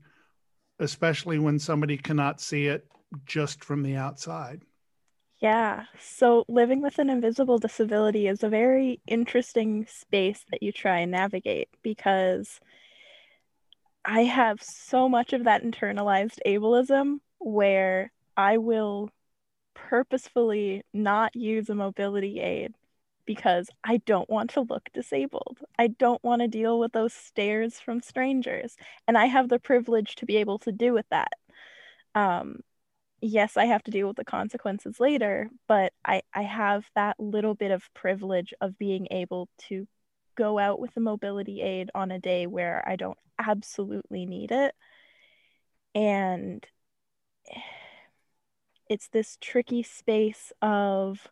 [0.78, 2.86] especially when somebody cannot see it
[3.26, 4.62] just from the outside?
[5.38, 5.86] Yeah.
[5.98, 11.10] So living with an invisible disability is a very interesting space that you try and
[11.10, 12.60] navigate because
[14.04, 19.10] I have so much of that internalized ableism where I will
[19.74, 22.74] purposefully not use a mobility aid
[23.24, 25.58] because I don't want to look disabled.
[25.78, 28.76] I don't want to deal with those stares from strangers.
[29.06, 31.32] And I have the privilege to be able to do with that.
[32.14, 32.60] Um,
[33.20, 37.54] yes, I have to deal with the consequences later, but I, I have that little
[37.54, 39.86] bit of privilege of being able to
[40.34, 44.74] go out with a mobility aid on a day where I don't absolutely need it.
[45.94, 46.66] And
[48.92, 51.30] it's this tricky space of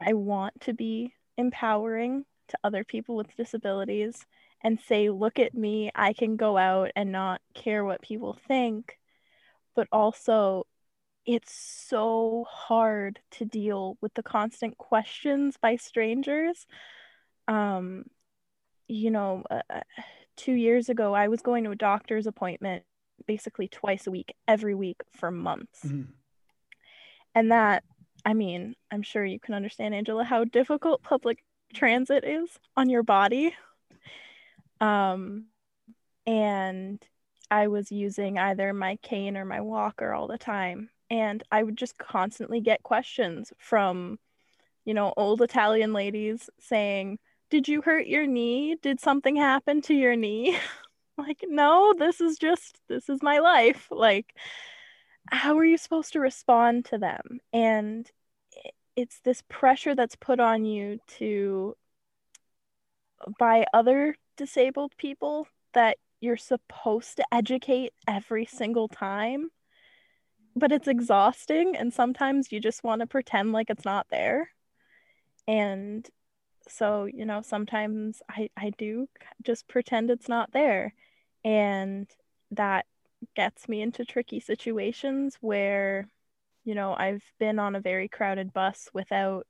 [0.00, 4.24] I want to be empowering to other people with disabilities
[4.62, 8.98] and say, look at me, I can go out and not care what people think.
[9.76, 10.66] But also,
[11.26, 16.66] it's so hard to deal with the constant questions by strangers.
[17.48, 18.04] Um,
[18.88, 19.80] you know, uh, uh
[20.36, 22.84] two years ago, I was going to a doctor's appointment
[23.26, 25.80] basically twice a week, every week for months.
[25.84, 26.10] Mm-hmm.
[27.34, 27.84] And that,
[28.24, 31.42] I mean, I'm sure you can understand, Angela, how difficult public
[31.74, 33.54] transit is on your body.
[34.80, 35.46] Um,
[36.26, 37.02] and
[37.50, 40.90] I was using either my cane or my walker all the time.
[41.10, 44.18] And I would just constantly get questions from,
[44.84, 47.18] you know, old Italian ladies saying,
[47.50, 48.76] Did you hurt your knee?
[48.80, 50.58] Did something happen to your knee?
[51.18, 53.88] like, no, this is just, this is my life.
[53.90, 54.34] Like,
[55.30, 57.40] how are you supposed to respond to them?
[57.52, 58.10] And
[58.96, 61.76] it's this pressure that's put on you to,
[63.38, 69.50] by other disabled people, that you're supposed to educate every single time.
[70.56, 74.50] But it's exhausting, and sometimes you just want to pretend like it's not there.
[75.48, 76.08] And
[76.68, 79.08] so, you know, sometimes I, I do
[79.42, 80.94] just pretend it's not there.
[81.44, 82.08] And
[82.52, 82.86] that
[83.36, 86.08] gets me into tricky situations where,
[86.64, 89.46] you know, I've been on a very crowded bus without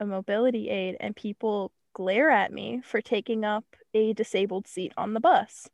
[0.00, 5.14] a mobility aid, and people glare at me for taking up a disabled seat on
[5.14, 5.68] the bus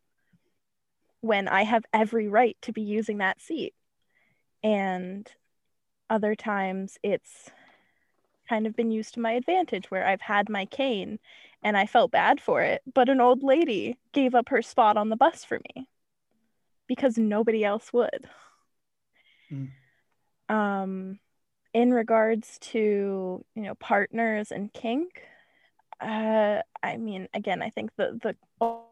[1.22, 3.74] when I have every right to be using that seat.
[4.62, 5.30] And
[6.11, 7.51] other times it's
[8.49, 11.18] kind of been used to my advantage where I've had my cane
[11.62, 15.08] and I felt bad for it, but an old lady gave up her spot on
[15.08, 15.88] the bus for me
[16.86, 18.28] because nobody else would.
[19.52, 19.70] Mm.
[20.48, 21.18] Um,
[21.72, 25.22] in regards to you know partners and kink,
[26.00, 28.36] uh, I mean, again, I think the the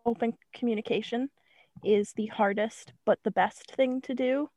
[0.05, 1.31] open communication
[1.85, 4.51] is the hardest but the best thing to do.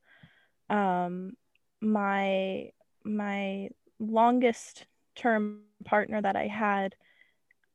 [0.69, 1.33] Um,
[1.81, 2.71] my
[3.03, 4.85] my longest
[5.15, 6.95] term partner that I had,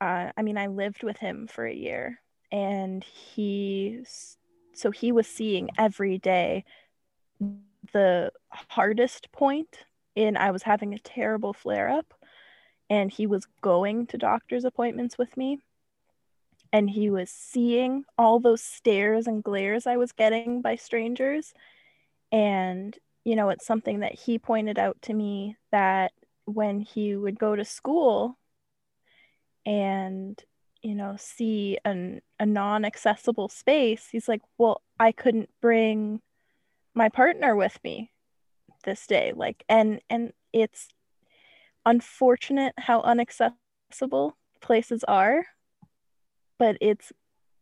[0.00, 2.20] uh, I mean, I lived with him for a year,
[2.52, 4.04] and he
[4.74, 6.64] so he was seeing every day
[7.92, 9.84] the hardest point
[10.14, 12.12] in I was having a terrible flare up
[12.88, 15.60] and he was going to doctor's appointments with me
[16.72, 21.54] and he was seeing all those stares and glares I was getting by strangers
[22.32, 26.12] and you know it's something that he pointed out to me that
[26.44, 28.36] when he would go to school
[29.66, 30.42] and
[30.82, 36.20] you know see an, a non-accessible space he's like well i couldn't bring
[36.94, 38.10] my partner with me
[38.84, 40.88] this day like and and it's
[41.86, 45.46] unfortunate how unaccessible places are,
[46.58, 47.12] but it's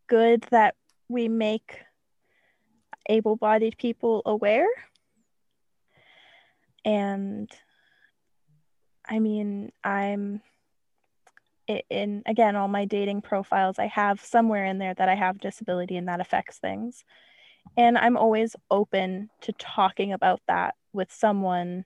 [0.08, 0.74] good that
[1.08, 1.80] we make
[3.08, 4.66] able bodied people aware.
[6.84, 7.50] And
[9.06, 10.40] I mean, I'm
[11.66, 15.96] in again all my dating profiles i have somewhere in there that i have disability
[15.96, 17.04] and that affects things
[17.76, 21.84] and i'm always open to talking about that with someone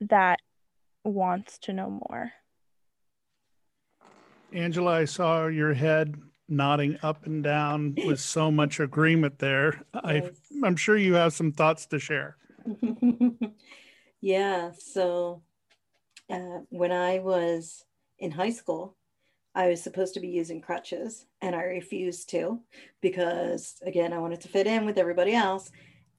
[0.00, 0.40] that
[1.04, 2.32] wants to know more.
[4.52, 6.16] Angela, I saw your head
[6.48, 9.82] nodding up and down with so much agreement there.
[9.94, 10.30] Yes.
[10.62, 12.36] I, am sure you have some thoughts to share.
[14.20, 14.70] yeah.
[14.78, 15.42] So
[16.30, 17.84] uh, when I was
[18.18, 18.96] in high school,
[19.54, 22.60] I was supposed to be using crutches and I refused to
[23.00, 25.70] because, again, I wanted to fit in with everybody else.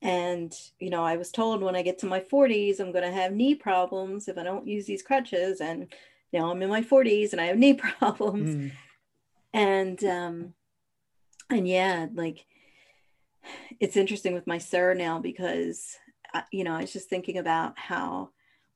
[0.01, 3.11] And, you know, I was told when I get to my 40s, I'm going to
[3.11, 5.61] have knee problems if I don't use these crutches.
[5.61, 5.87] And
[6.33, 8.55] now I'm in my 40s and I have knee problems.
[8.55, 8.71] Mm.
[9.53, 10.53] And, um,
[11.49, 12.45] and yeah, like
[13.79, 15.97] it's interesting with my sir now because,
[16.33, 18.29] uh, you know, I was just thinking about how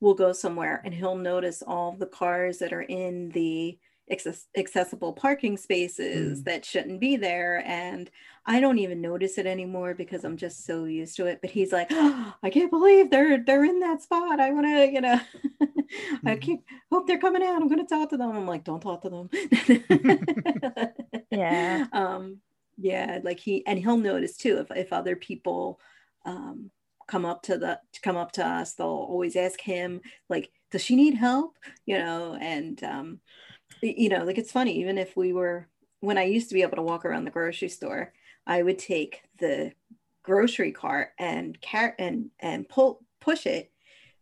[0.04, 3.78] we'll go somewhere and he'll notice all the cars that are in the
[4.12, 6.44] access- accessible parking spaces mm.
[6.44, 7.62] that shouldn't be there.
[7.66, 8.10] And
[8.46, 11.38] i don't even notice it anymore because i'm just so used to it.
[11.40, 14.38] But he's like oh, i can't believe they're they're in that spot.
[14.38, 15.18] I want to you know
[15.62, 16.28] mm-hmm.
[16.28, 16.60] i can't
[16.92, 18.36] hope they're coming out i'm going to talk to them.
[18.36, 19.30] I'm like don't talk to them.
[21.30, 21.86] Yeah.
[21.92, 22.40] Um
[22.76, 25.80] yeah like he and he'll notice too if, if other people
[26.26, 26.70] um
[27.06, 30.96] come up to the come up to us they'll always ask him like does she
[30.96, 33.20] need help you know and um
[33.84, 35.68] you know, like it's funny, even if we were,
[36.00, 38.12] when I used to be able to walk around the grocery store,
[38.46, 39.72] I would take the
[40.22, 43.70] grocery cart and car- and and pull push it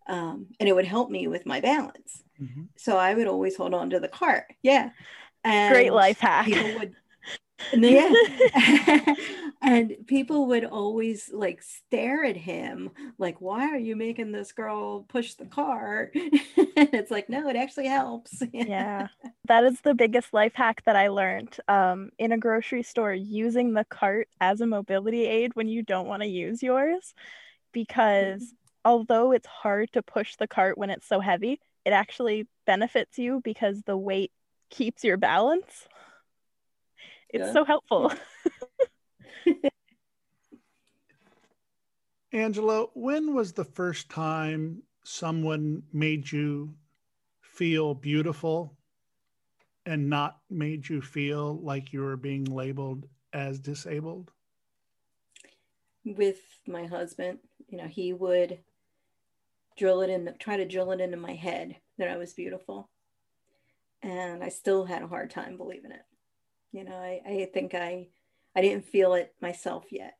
[0.08, 2.22] um, and it would help me with my balance.
[2.40, 2.62] Mm-hmm.
[2.76, 4.46] So I would always hold on to the cart.
[4.62, 4.90] Yeah.
[5.44, 6.46] And Great life hack.
[6.46, 6.94] People would
[7.72, 8.12] yeah.
[9.62, 15.02] and people would always like stare at him like why are you making this girl
[15.02, 19.06] push the car it's like no it actually helps yeah
[19.46, 23.72] that is the biggest life hack that i learned um, in a grocery store using
[23.72, 27.14] the cart as a mobility aid when you don't want to use yours
[27.72, 28.84] because mm-hmm.
[28.84, 33.40] although it's hard to push the cart when it's so heavy it actually benefits you
[33.42, 34.32] because the weight
[34.70, 35.86] keeps your balance
[37.32, 37.52] it's yeah.
[37.52, 38.12] so helpful.
[42.32, 46.74] Angela, when was the first time someone made you
[47.40, 48.76] feel beautiful
[49.84, 54.30] and not made you feel like you were being labeled as disabled?
[56.04, 58.58] With my husband, you know, he would
[59.76, 62.88] drill it in, try to drill it into my head that I was beautiful.
[64.02, 66.02] And I still had a hard time believing it.
[66.72, 68.08] You know, I, I think I
[68.54, 70.14] I didn't feel it myself yet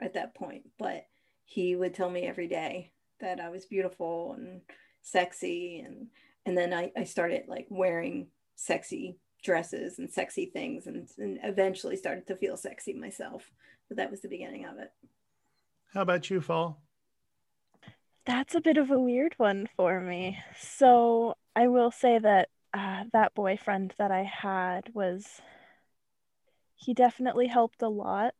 [0.00, 1.06] at that point, but
[1.44, 4.62] he would tell me every day that I was beautiful and
[5.02, 6.08] sexy and
[6.46, 8.26] and then I, I started like wearing
[8.56, 13.50] sexy dresses and sexy things and, and eventually started to feel sexy myself.
[13.88, 14.92] But that was the beginning of it.
[15.92, 16.82] How about you, Fall?
[18.26, 20.38] That's a bit of a weird one for me.
[20.58, 25.40] So I will say that uh, that boyfriend that I had was
[26.84, 28.34] he definitely helped a lot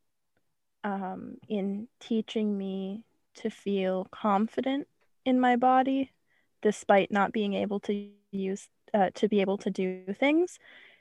[0.83, 3.05] um, in teaching me
[3.37, 4.87] to feel confident
[5.25, 6.13] in my body
[6.61, 10.59] despite not being able to use uh, to be able to do things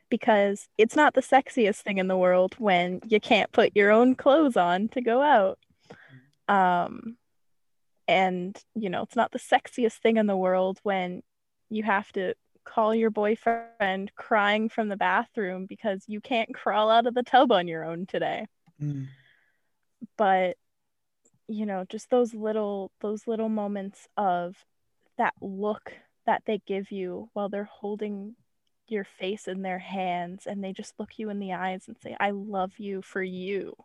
[0.09, 4.15] because it's not the sexiest thing in the world when you can't put your own
[4.15, 5.59] clothes on to go out.
[6.47, 7.17] Um,
[8.07, 11.23] and you know it's not the sexiest thing in the world when
[11.69, 17.07] you have to call your boyfriend crying from the bathroom because you can't crawl out
[17.07, 18.47] of the tub on your own today.
[18.81, 19.07] Mm.
[20.17, 20.57] But
[21.47, 24.55] you know, just those little those little moments of
[25.17, 25.93] that look
[26.25, 28.35] that they give you while they're holding
[28.87, 32.15] your face in their hands and they just look you in the eyes and say,
[32.19, 33.75] I love you for you.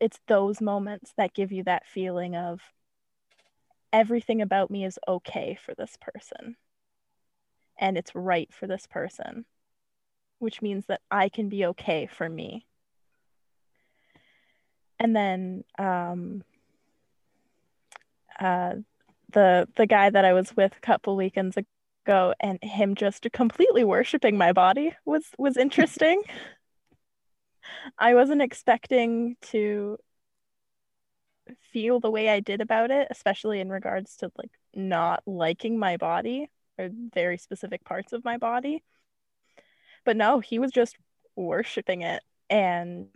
[0.00, 2.60] It's those moments that give you that feeling of
[3.92, 6.56] everything about me is okay for this person
[7.82, 9.44] and it's right for this person,
[10.38, 12.64] which means that I can be okay for me.
[15.00, 16.44] And then um,
[18.38, 18.76] uh,
[19.32, 23.82] the the guy that I was with a couple weekends ago, and him just completely
[23.82, 26.22] worshiping my body was was interesting.
[27.98, 29.98] I wasn't expecting to
[31.72, 35.96] feel the way I did about it, especially in regards to like not liking my
[35.96, 36.48] body
[36.78, 38.82] or very specific parts of my body.
[40.04, 40.96] But no, he was just
[41.36, 43.08] worshiping it and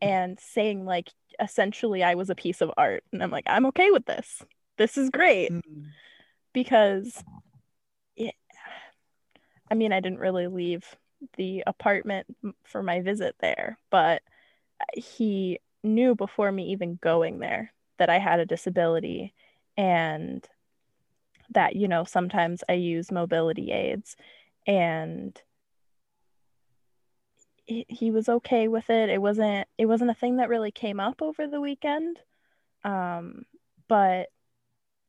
[0.00, 3.04] and saying like essentially I was a piece of art.
[3.12, 4.42] And I'm like, I'm okay with this.
[4.76, 5.50] This is great.
[5.50, 5.84] Mm-hmm.
[6.52, 7.22] Because
[8.16, 8.34] it,
[9.70, 10.84] I mean, I didn't really leave
[11.36, 12.26] the apartment
[12.64, 14.22] for my visit there, but
[14.94, 19.34] he knew before me even going there that I had a disability
[19.76, 20.46] and
[21.50, 24.16] that you know sometimes i use mobility aids
[24.66, 25.40] and
[27.68, 29.10] he, he was okay with it.
[29.10, 32.18] It wasn't it wasn't a thing that really came up over the weekend
[32.84, 33.44] um,
[33.88, 34.28] but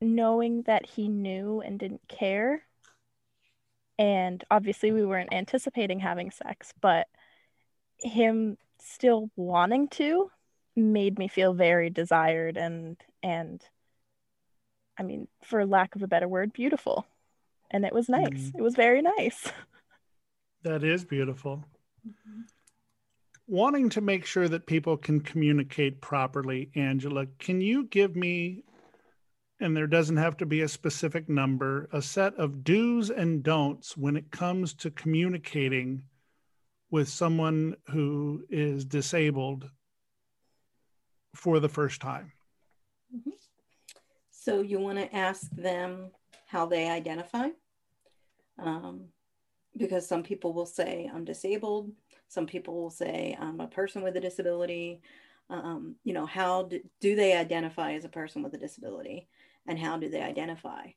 [0.02, 2.64] knowing that he knew and didn't care
[3.98, 7.08] and obviously we weren't anticipating having sex but
[8.02, 10.32] him still wanting to
[10.76, 13.62] made me feel very desired and and
[15.00, 17.08] I mean, for lack of a better word, beautiful.
[17.72, 18.52] And it was nice.
[18.52, 18.56] Mm.
[18.58, 19.52] It was very nice.
[20.64, 21.64] That is beautiful.
[22.06, 22.42] Mm-hmm.
[23.48, 28.66] Wanting to make sure that people can communicate properly, Angela, can you give me,
[29.62, 33.96] and there doesn't have to be a specific number, a set of do's and don'ts
[33.96, 36.04] when it comes to communicating
[36.92, 39.70] with someone who is disabled
[41.36, 42.34] for the first time?
[44.42, 46.12] So you want to ask them
[46.48, 47.50] how they identify.
[48.58, 49.10] Um,
[49.76, 51.92] because some people will say, I'm disabled.
[52.30, 55.02] Some people will say, I'm a person with a disability.
[55.50, 59.28] Um, you know, how do, do, they identify as a person with a disability?
[59.68, 60.88] And how do they identify?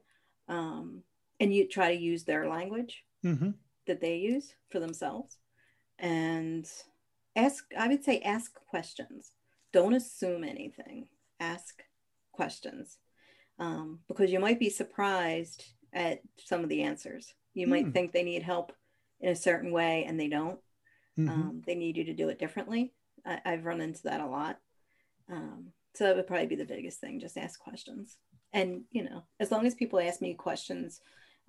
[0.49, 1.03] Um,
[1.41, 3.51] and you try to use their language mm-hmm.
[3.87, 5.37] that they use for themselves.
[5.99, 6.69] And
[7.35, 9.33] ask, I would say, ask questions.
[9.73, 11.09] Don't assume anything.
[11.41, 11.83] Ask
[12.33, 12.99] questions
[13.63, 17.33] um, because you might be surprised at some of the answers.
[17.55, 17.93] You might mm.
[17.93, 18.73] think they need help
[19.21, 20.59] in a certain way and they don't.
[21.17, 21.29] Mm-hmm.
[21.29, 22.93] Um, they need you to do it differently.
[23.25, 24.59] I, have run into that a lot.
[25.31, 27.21] Um, so that would probably be the biggest thing.
[27.21, 28.17] Just ask questions.
[28.53, 31.01] And, you know, as long as people ask me questions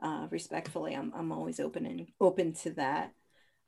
[0.04, 3.12] uh, respectfully, I'm, I'm always open and open to that.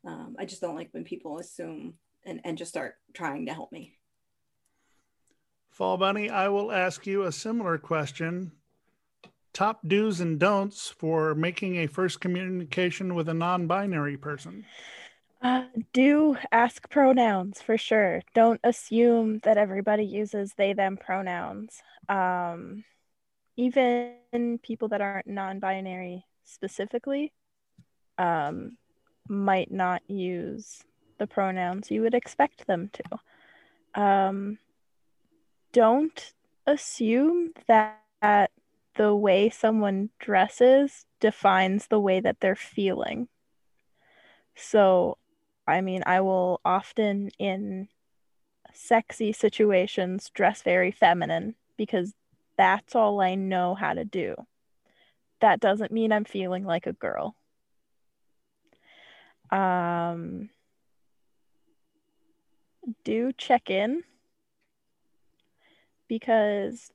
[0.06, 3.72] Um, I just don't like when people assume and, and just start trying to help
[3.72, 3.96] me.
[5.76, 8.54] Fall Bunny, I will ask you a similar question.
[9.52, 14.64] Top do's and don'ts for making a first communication with a non binary person.
[15.42, 18.22] Uh, do ask pronouns for sure.
[18.34, 21.82] Don't assume that everybody uses they them pronouns.
[22.08, 22.86] Um,
[23.58, 27.34] even people that aren't non binary specifically
[28.18, 28.78] um,
[29.28, 30.84] might not use
[31.18, 34.02] the pronouns you would expect them to.
[34.02, 34.58] Um,
[35.76, 36.32] don't
[36.66, 38.50] assume that
[38.96, 43.28] the way someone dresses defines the way that they're feeling.
[44.56, 45.18] So,
[45.68, 47.90] I mean, I will often in
[48.74, 52.14] sexy situations dress very feminine because
[52.58, 54.36] that's all I know how to do.
[55.42, 57.36] That doesn't mean I'm feeling like a girl.
[59.52, 60.52] Um,
[63.04, 64.04] do check in
[66.08, 66.92] because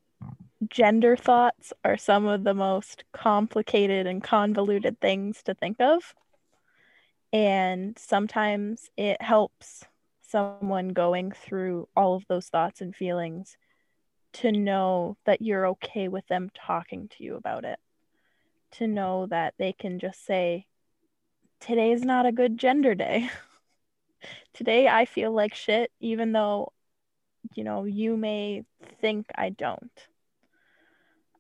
[0.68, 6.14] gender thoughts are some of the most complicated and convoluted things to think of.
[7.32, 9.84] And sometimes it helps
[10.22, 13.56] someone going through all of those thoughts and feelings
[14.32, 17.78] to know that you're okay with them talking to you about it.
[18.72, 20.66] To know that they can just say,
[21.60, 23.28] Today's not a good gender day.
[24.54, 26.72] Today I feel like shit, even though
[27.54, 28.64] you know, you may
[29.00, 30.06] think I don't.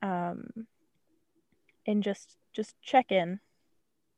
[0.02, 0.66] Um,
[1.86, 3.40] and just just check in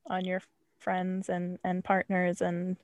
[0.06, 0.42] on your
[0.78, 2.76] friends and and partners and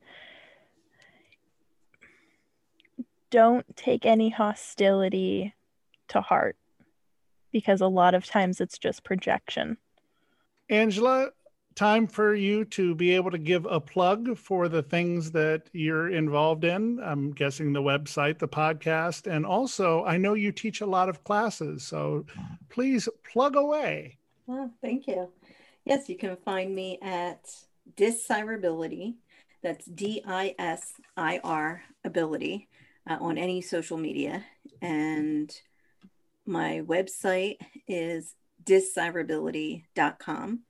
[3.30, 5.54] don't take any hostility
[6.08, 6.56] to heart
[7.52, 9.76] because a lot of times it's just projection.
[10.70, 11.30] Angela,
[11.78, 16.10] time for you to be able to give a plug for the things that you're
[16.10, 16.98] involved in.
[17.00, 21.22] I'm guessing the website, the podcast, and also I know you teach a lot of
[21.22, 21.84] classes.
[21.84, 22.26] So
[22.68, 24.18] please plug away.
[24.46, 25.30] Well, thank you.
[25.84, 27.48] Yes, you can find me at
[27.96, 29.18] Disirability.
[29.62, 32.68] That's D I S I R ability
[33.08, 34.44] uh, on any social media.
[34.82, 35.48] And
[36.44, 40.64] my website is disirability.com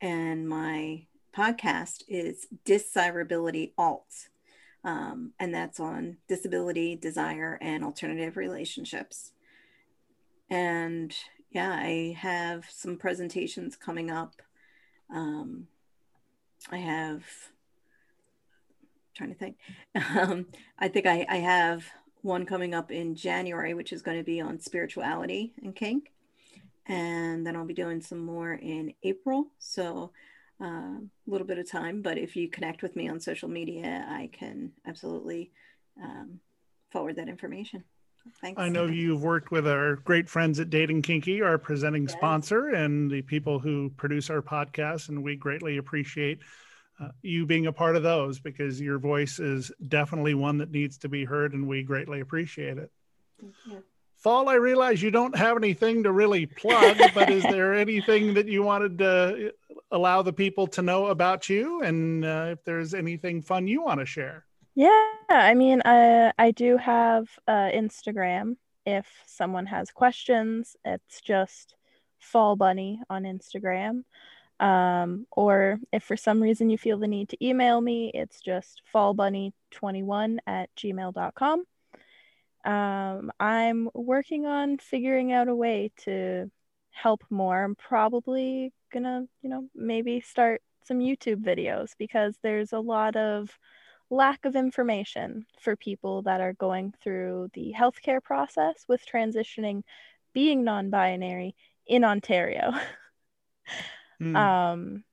[0.00, 4.28] and my podcast is Desirability Alt.
[4.84, 9.32] Um, and that's on disability, desire, and alternative relationships.
[10.50, 11.14] And
[11.50, 14.42] yeah, I have some presentations coming up.
[15.12, 15.68] Um,
[16.70, 19.56] I have, I'm trying to think,
[20.16, 20.46] um,
[20.78, 21.84] I think I, I have
[22.20, 26.13] one coming up in January, which is going to be on spirituality and kink
[26.86, 29.46] and then I'll be doing some more in April.
[29.58, 30.12] So
[30.60, 34.06] uh, a little bit of time, but if you connect with me on social media,
[34.08, 35.50] I can absolutely
[36.02, 36.40] um,
[36.90, 37.84] forward that information.
[38.40, 38.58] Thanks.
[38.58, 42.12] I know you've worked with our great friends at Dating Kinky, our presenting yes.
[42.12, 46.38] sponsor, and the people who produce our podcast, and we greatly appreciate
[47.00, 50.96] uh, you being a part of those because your voice is definitely one that needs
[50.98, 52.90] to be heard, and we greatly appreciate it.
[54.24, 58.48] Fall, I realize you don't have anything to really plug, but is there anything that
[58.48, 59.52] you wanted to
[59.90, 61.82] allow the people to know about you?
[61.82, 64.46] And uh, if there's anything fun you want to share?
[64.74, 68.56] Yeah, I mean, uh, I do have uh, Instagram.
[68.86, 71.74] If someone has questions, it's just
[72.18, 74.04] Fall Bunny on Instagram.
[74.58, 78.80] Um, or if for some reason you feel the need to email me, it's just
[78.94, 81.64] fallbunny21 at gmail.com
[82.64, 86.50] um, I'm working on figuring out a way to
[86.90, 87.62] help more.
[87.62, 93.50] I'm probably gonna, you know, maybe start some YouTube videos because there's a lot of
[94.10, 99.82] lack of information for people that are going through the healthcare process with transitioning
[100.32, 101.54] being non-binary
[101.86, 102.72] in Ontario.
[104.22, 104.36] mm.
[104.36, 105.04] Um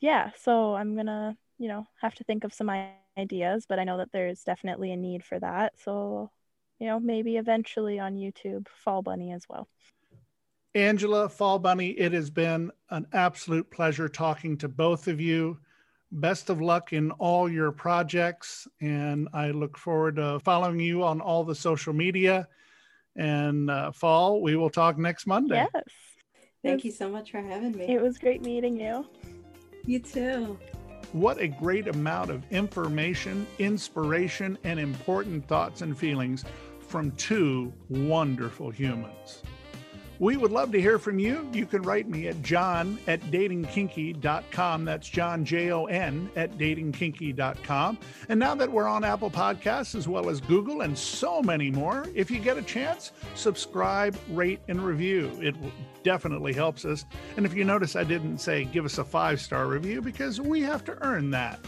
[0.00, 2.70] yeah, so I'm to, you know, have to think of some
[3.16, 5.72] ideas, but I know that there's definitely a need for that.
[5.82, 6.30] So
[6.78, 9.68] you know, maybe eventually on YouTube, Fall Bunny as well.
[10.74, 15.58] Angela, Fall Bunny, it has been an absolute pleasure talking to both of you.
[16.10, 18.66] Best of luck in all your projects.
[18.80, 22.48] And I look forward to following you on all the social media.
[23.16, 25.64] And uh, Fall, we will talk next Monday.
[25.74, 25.84] Yes.
[26.64, 27.84] Thank you so much for having me.
[27.84, 29.06] It was great meeting you.
[29.84, 30.58] You too.
[31.12, 36.44] What a great amount of information, inspiration, and important thoughts and feelings
[36.94, 39.42] from two wonderful humans.
[40.20, 41.50] We would love to hear from you.
[41.52, 44.84] You can write me at john at datingkinky.com.
[44.84, 47.98] That's John, J O N, at datingkinky.com.
[48.28, 52.06] And now that we're on Apple Podcasts as well as Google and so many more,
[52.14, 55.36] if you get a chance, subscribe, rate, and review.
[55.40, 55.56] It
[56.04, 57.04] definitely helps us.
[57.36, 60.60] And if you notice, I didn't say give us a five star review because we
[60.60, 61.58] have to earn that.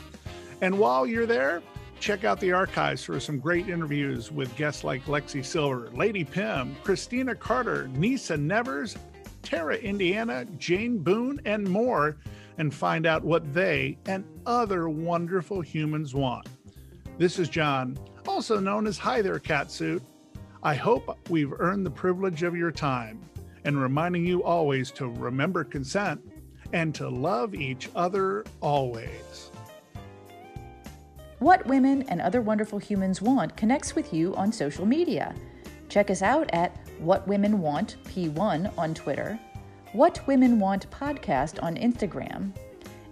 [0.60, 1.62] And while you're there,
[1.98, 6.76] Check out the archives for some great interviews with guests like Lexi Silver, Lady Pym,
[6.84, 8.96] Christina Carter, Nisa Nevers,
[9.42, 12.16] Tara Indiana, Jane Boone, and more,
[12.58, 16.48] and find out what they and other wonderful humans want.
[17.18, 20.02] This is John, also known as Hi There Catsuit.
[20.62, 23.20] I hope we've earned the privilege of your time
[23.64, 26.20] and reminding you always to remember consent
[26.72, 29.50] and to love each other always.
[31.38, 35.34] What Women and Other Wonderful Humans Want connects with you on social media.
[35.90, 39.38] Check us out at What Women Want P1 on Twitter,
[39.92, 42.56] What Women Want Podcast on Instagram,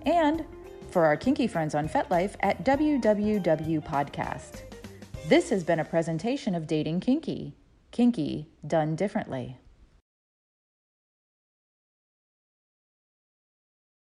[0.06, 0.42] and
[0.90, 4.62] for our kinky friends on FetLife at WWW Podcast.
[5.28, 7.54] This has been a presentation of Dating Kinky.
[7.90, 9.58] Kinky done differently.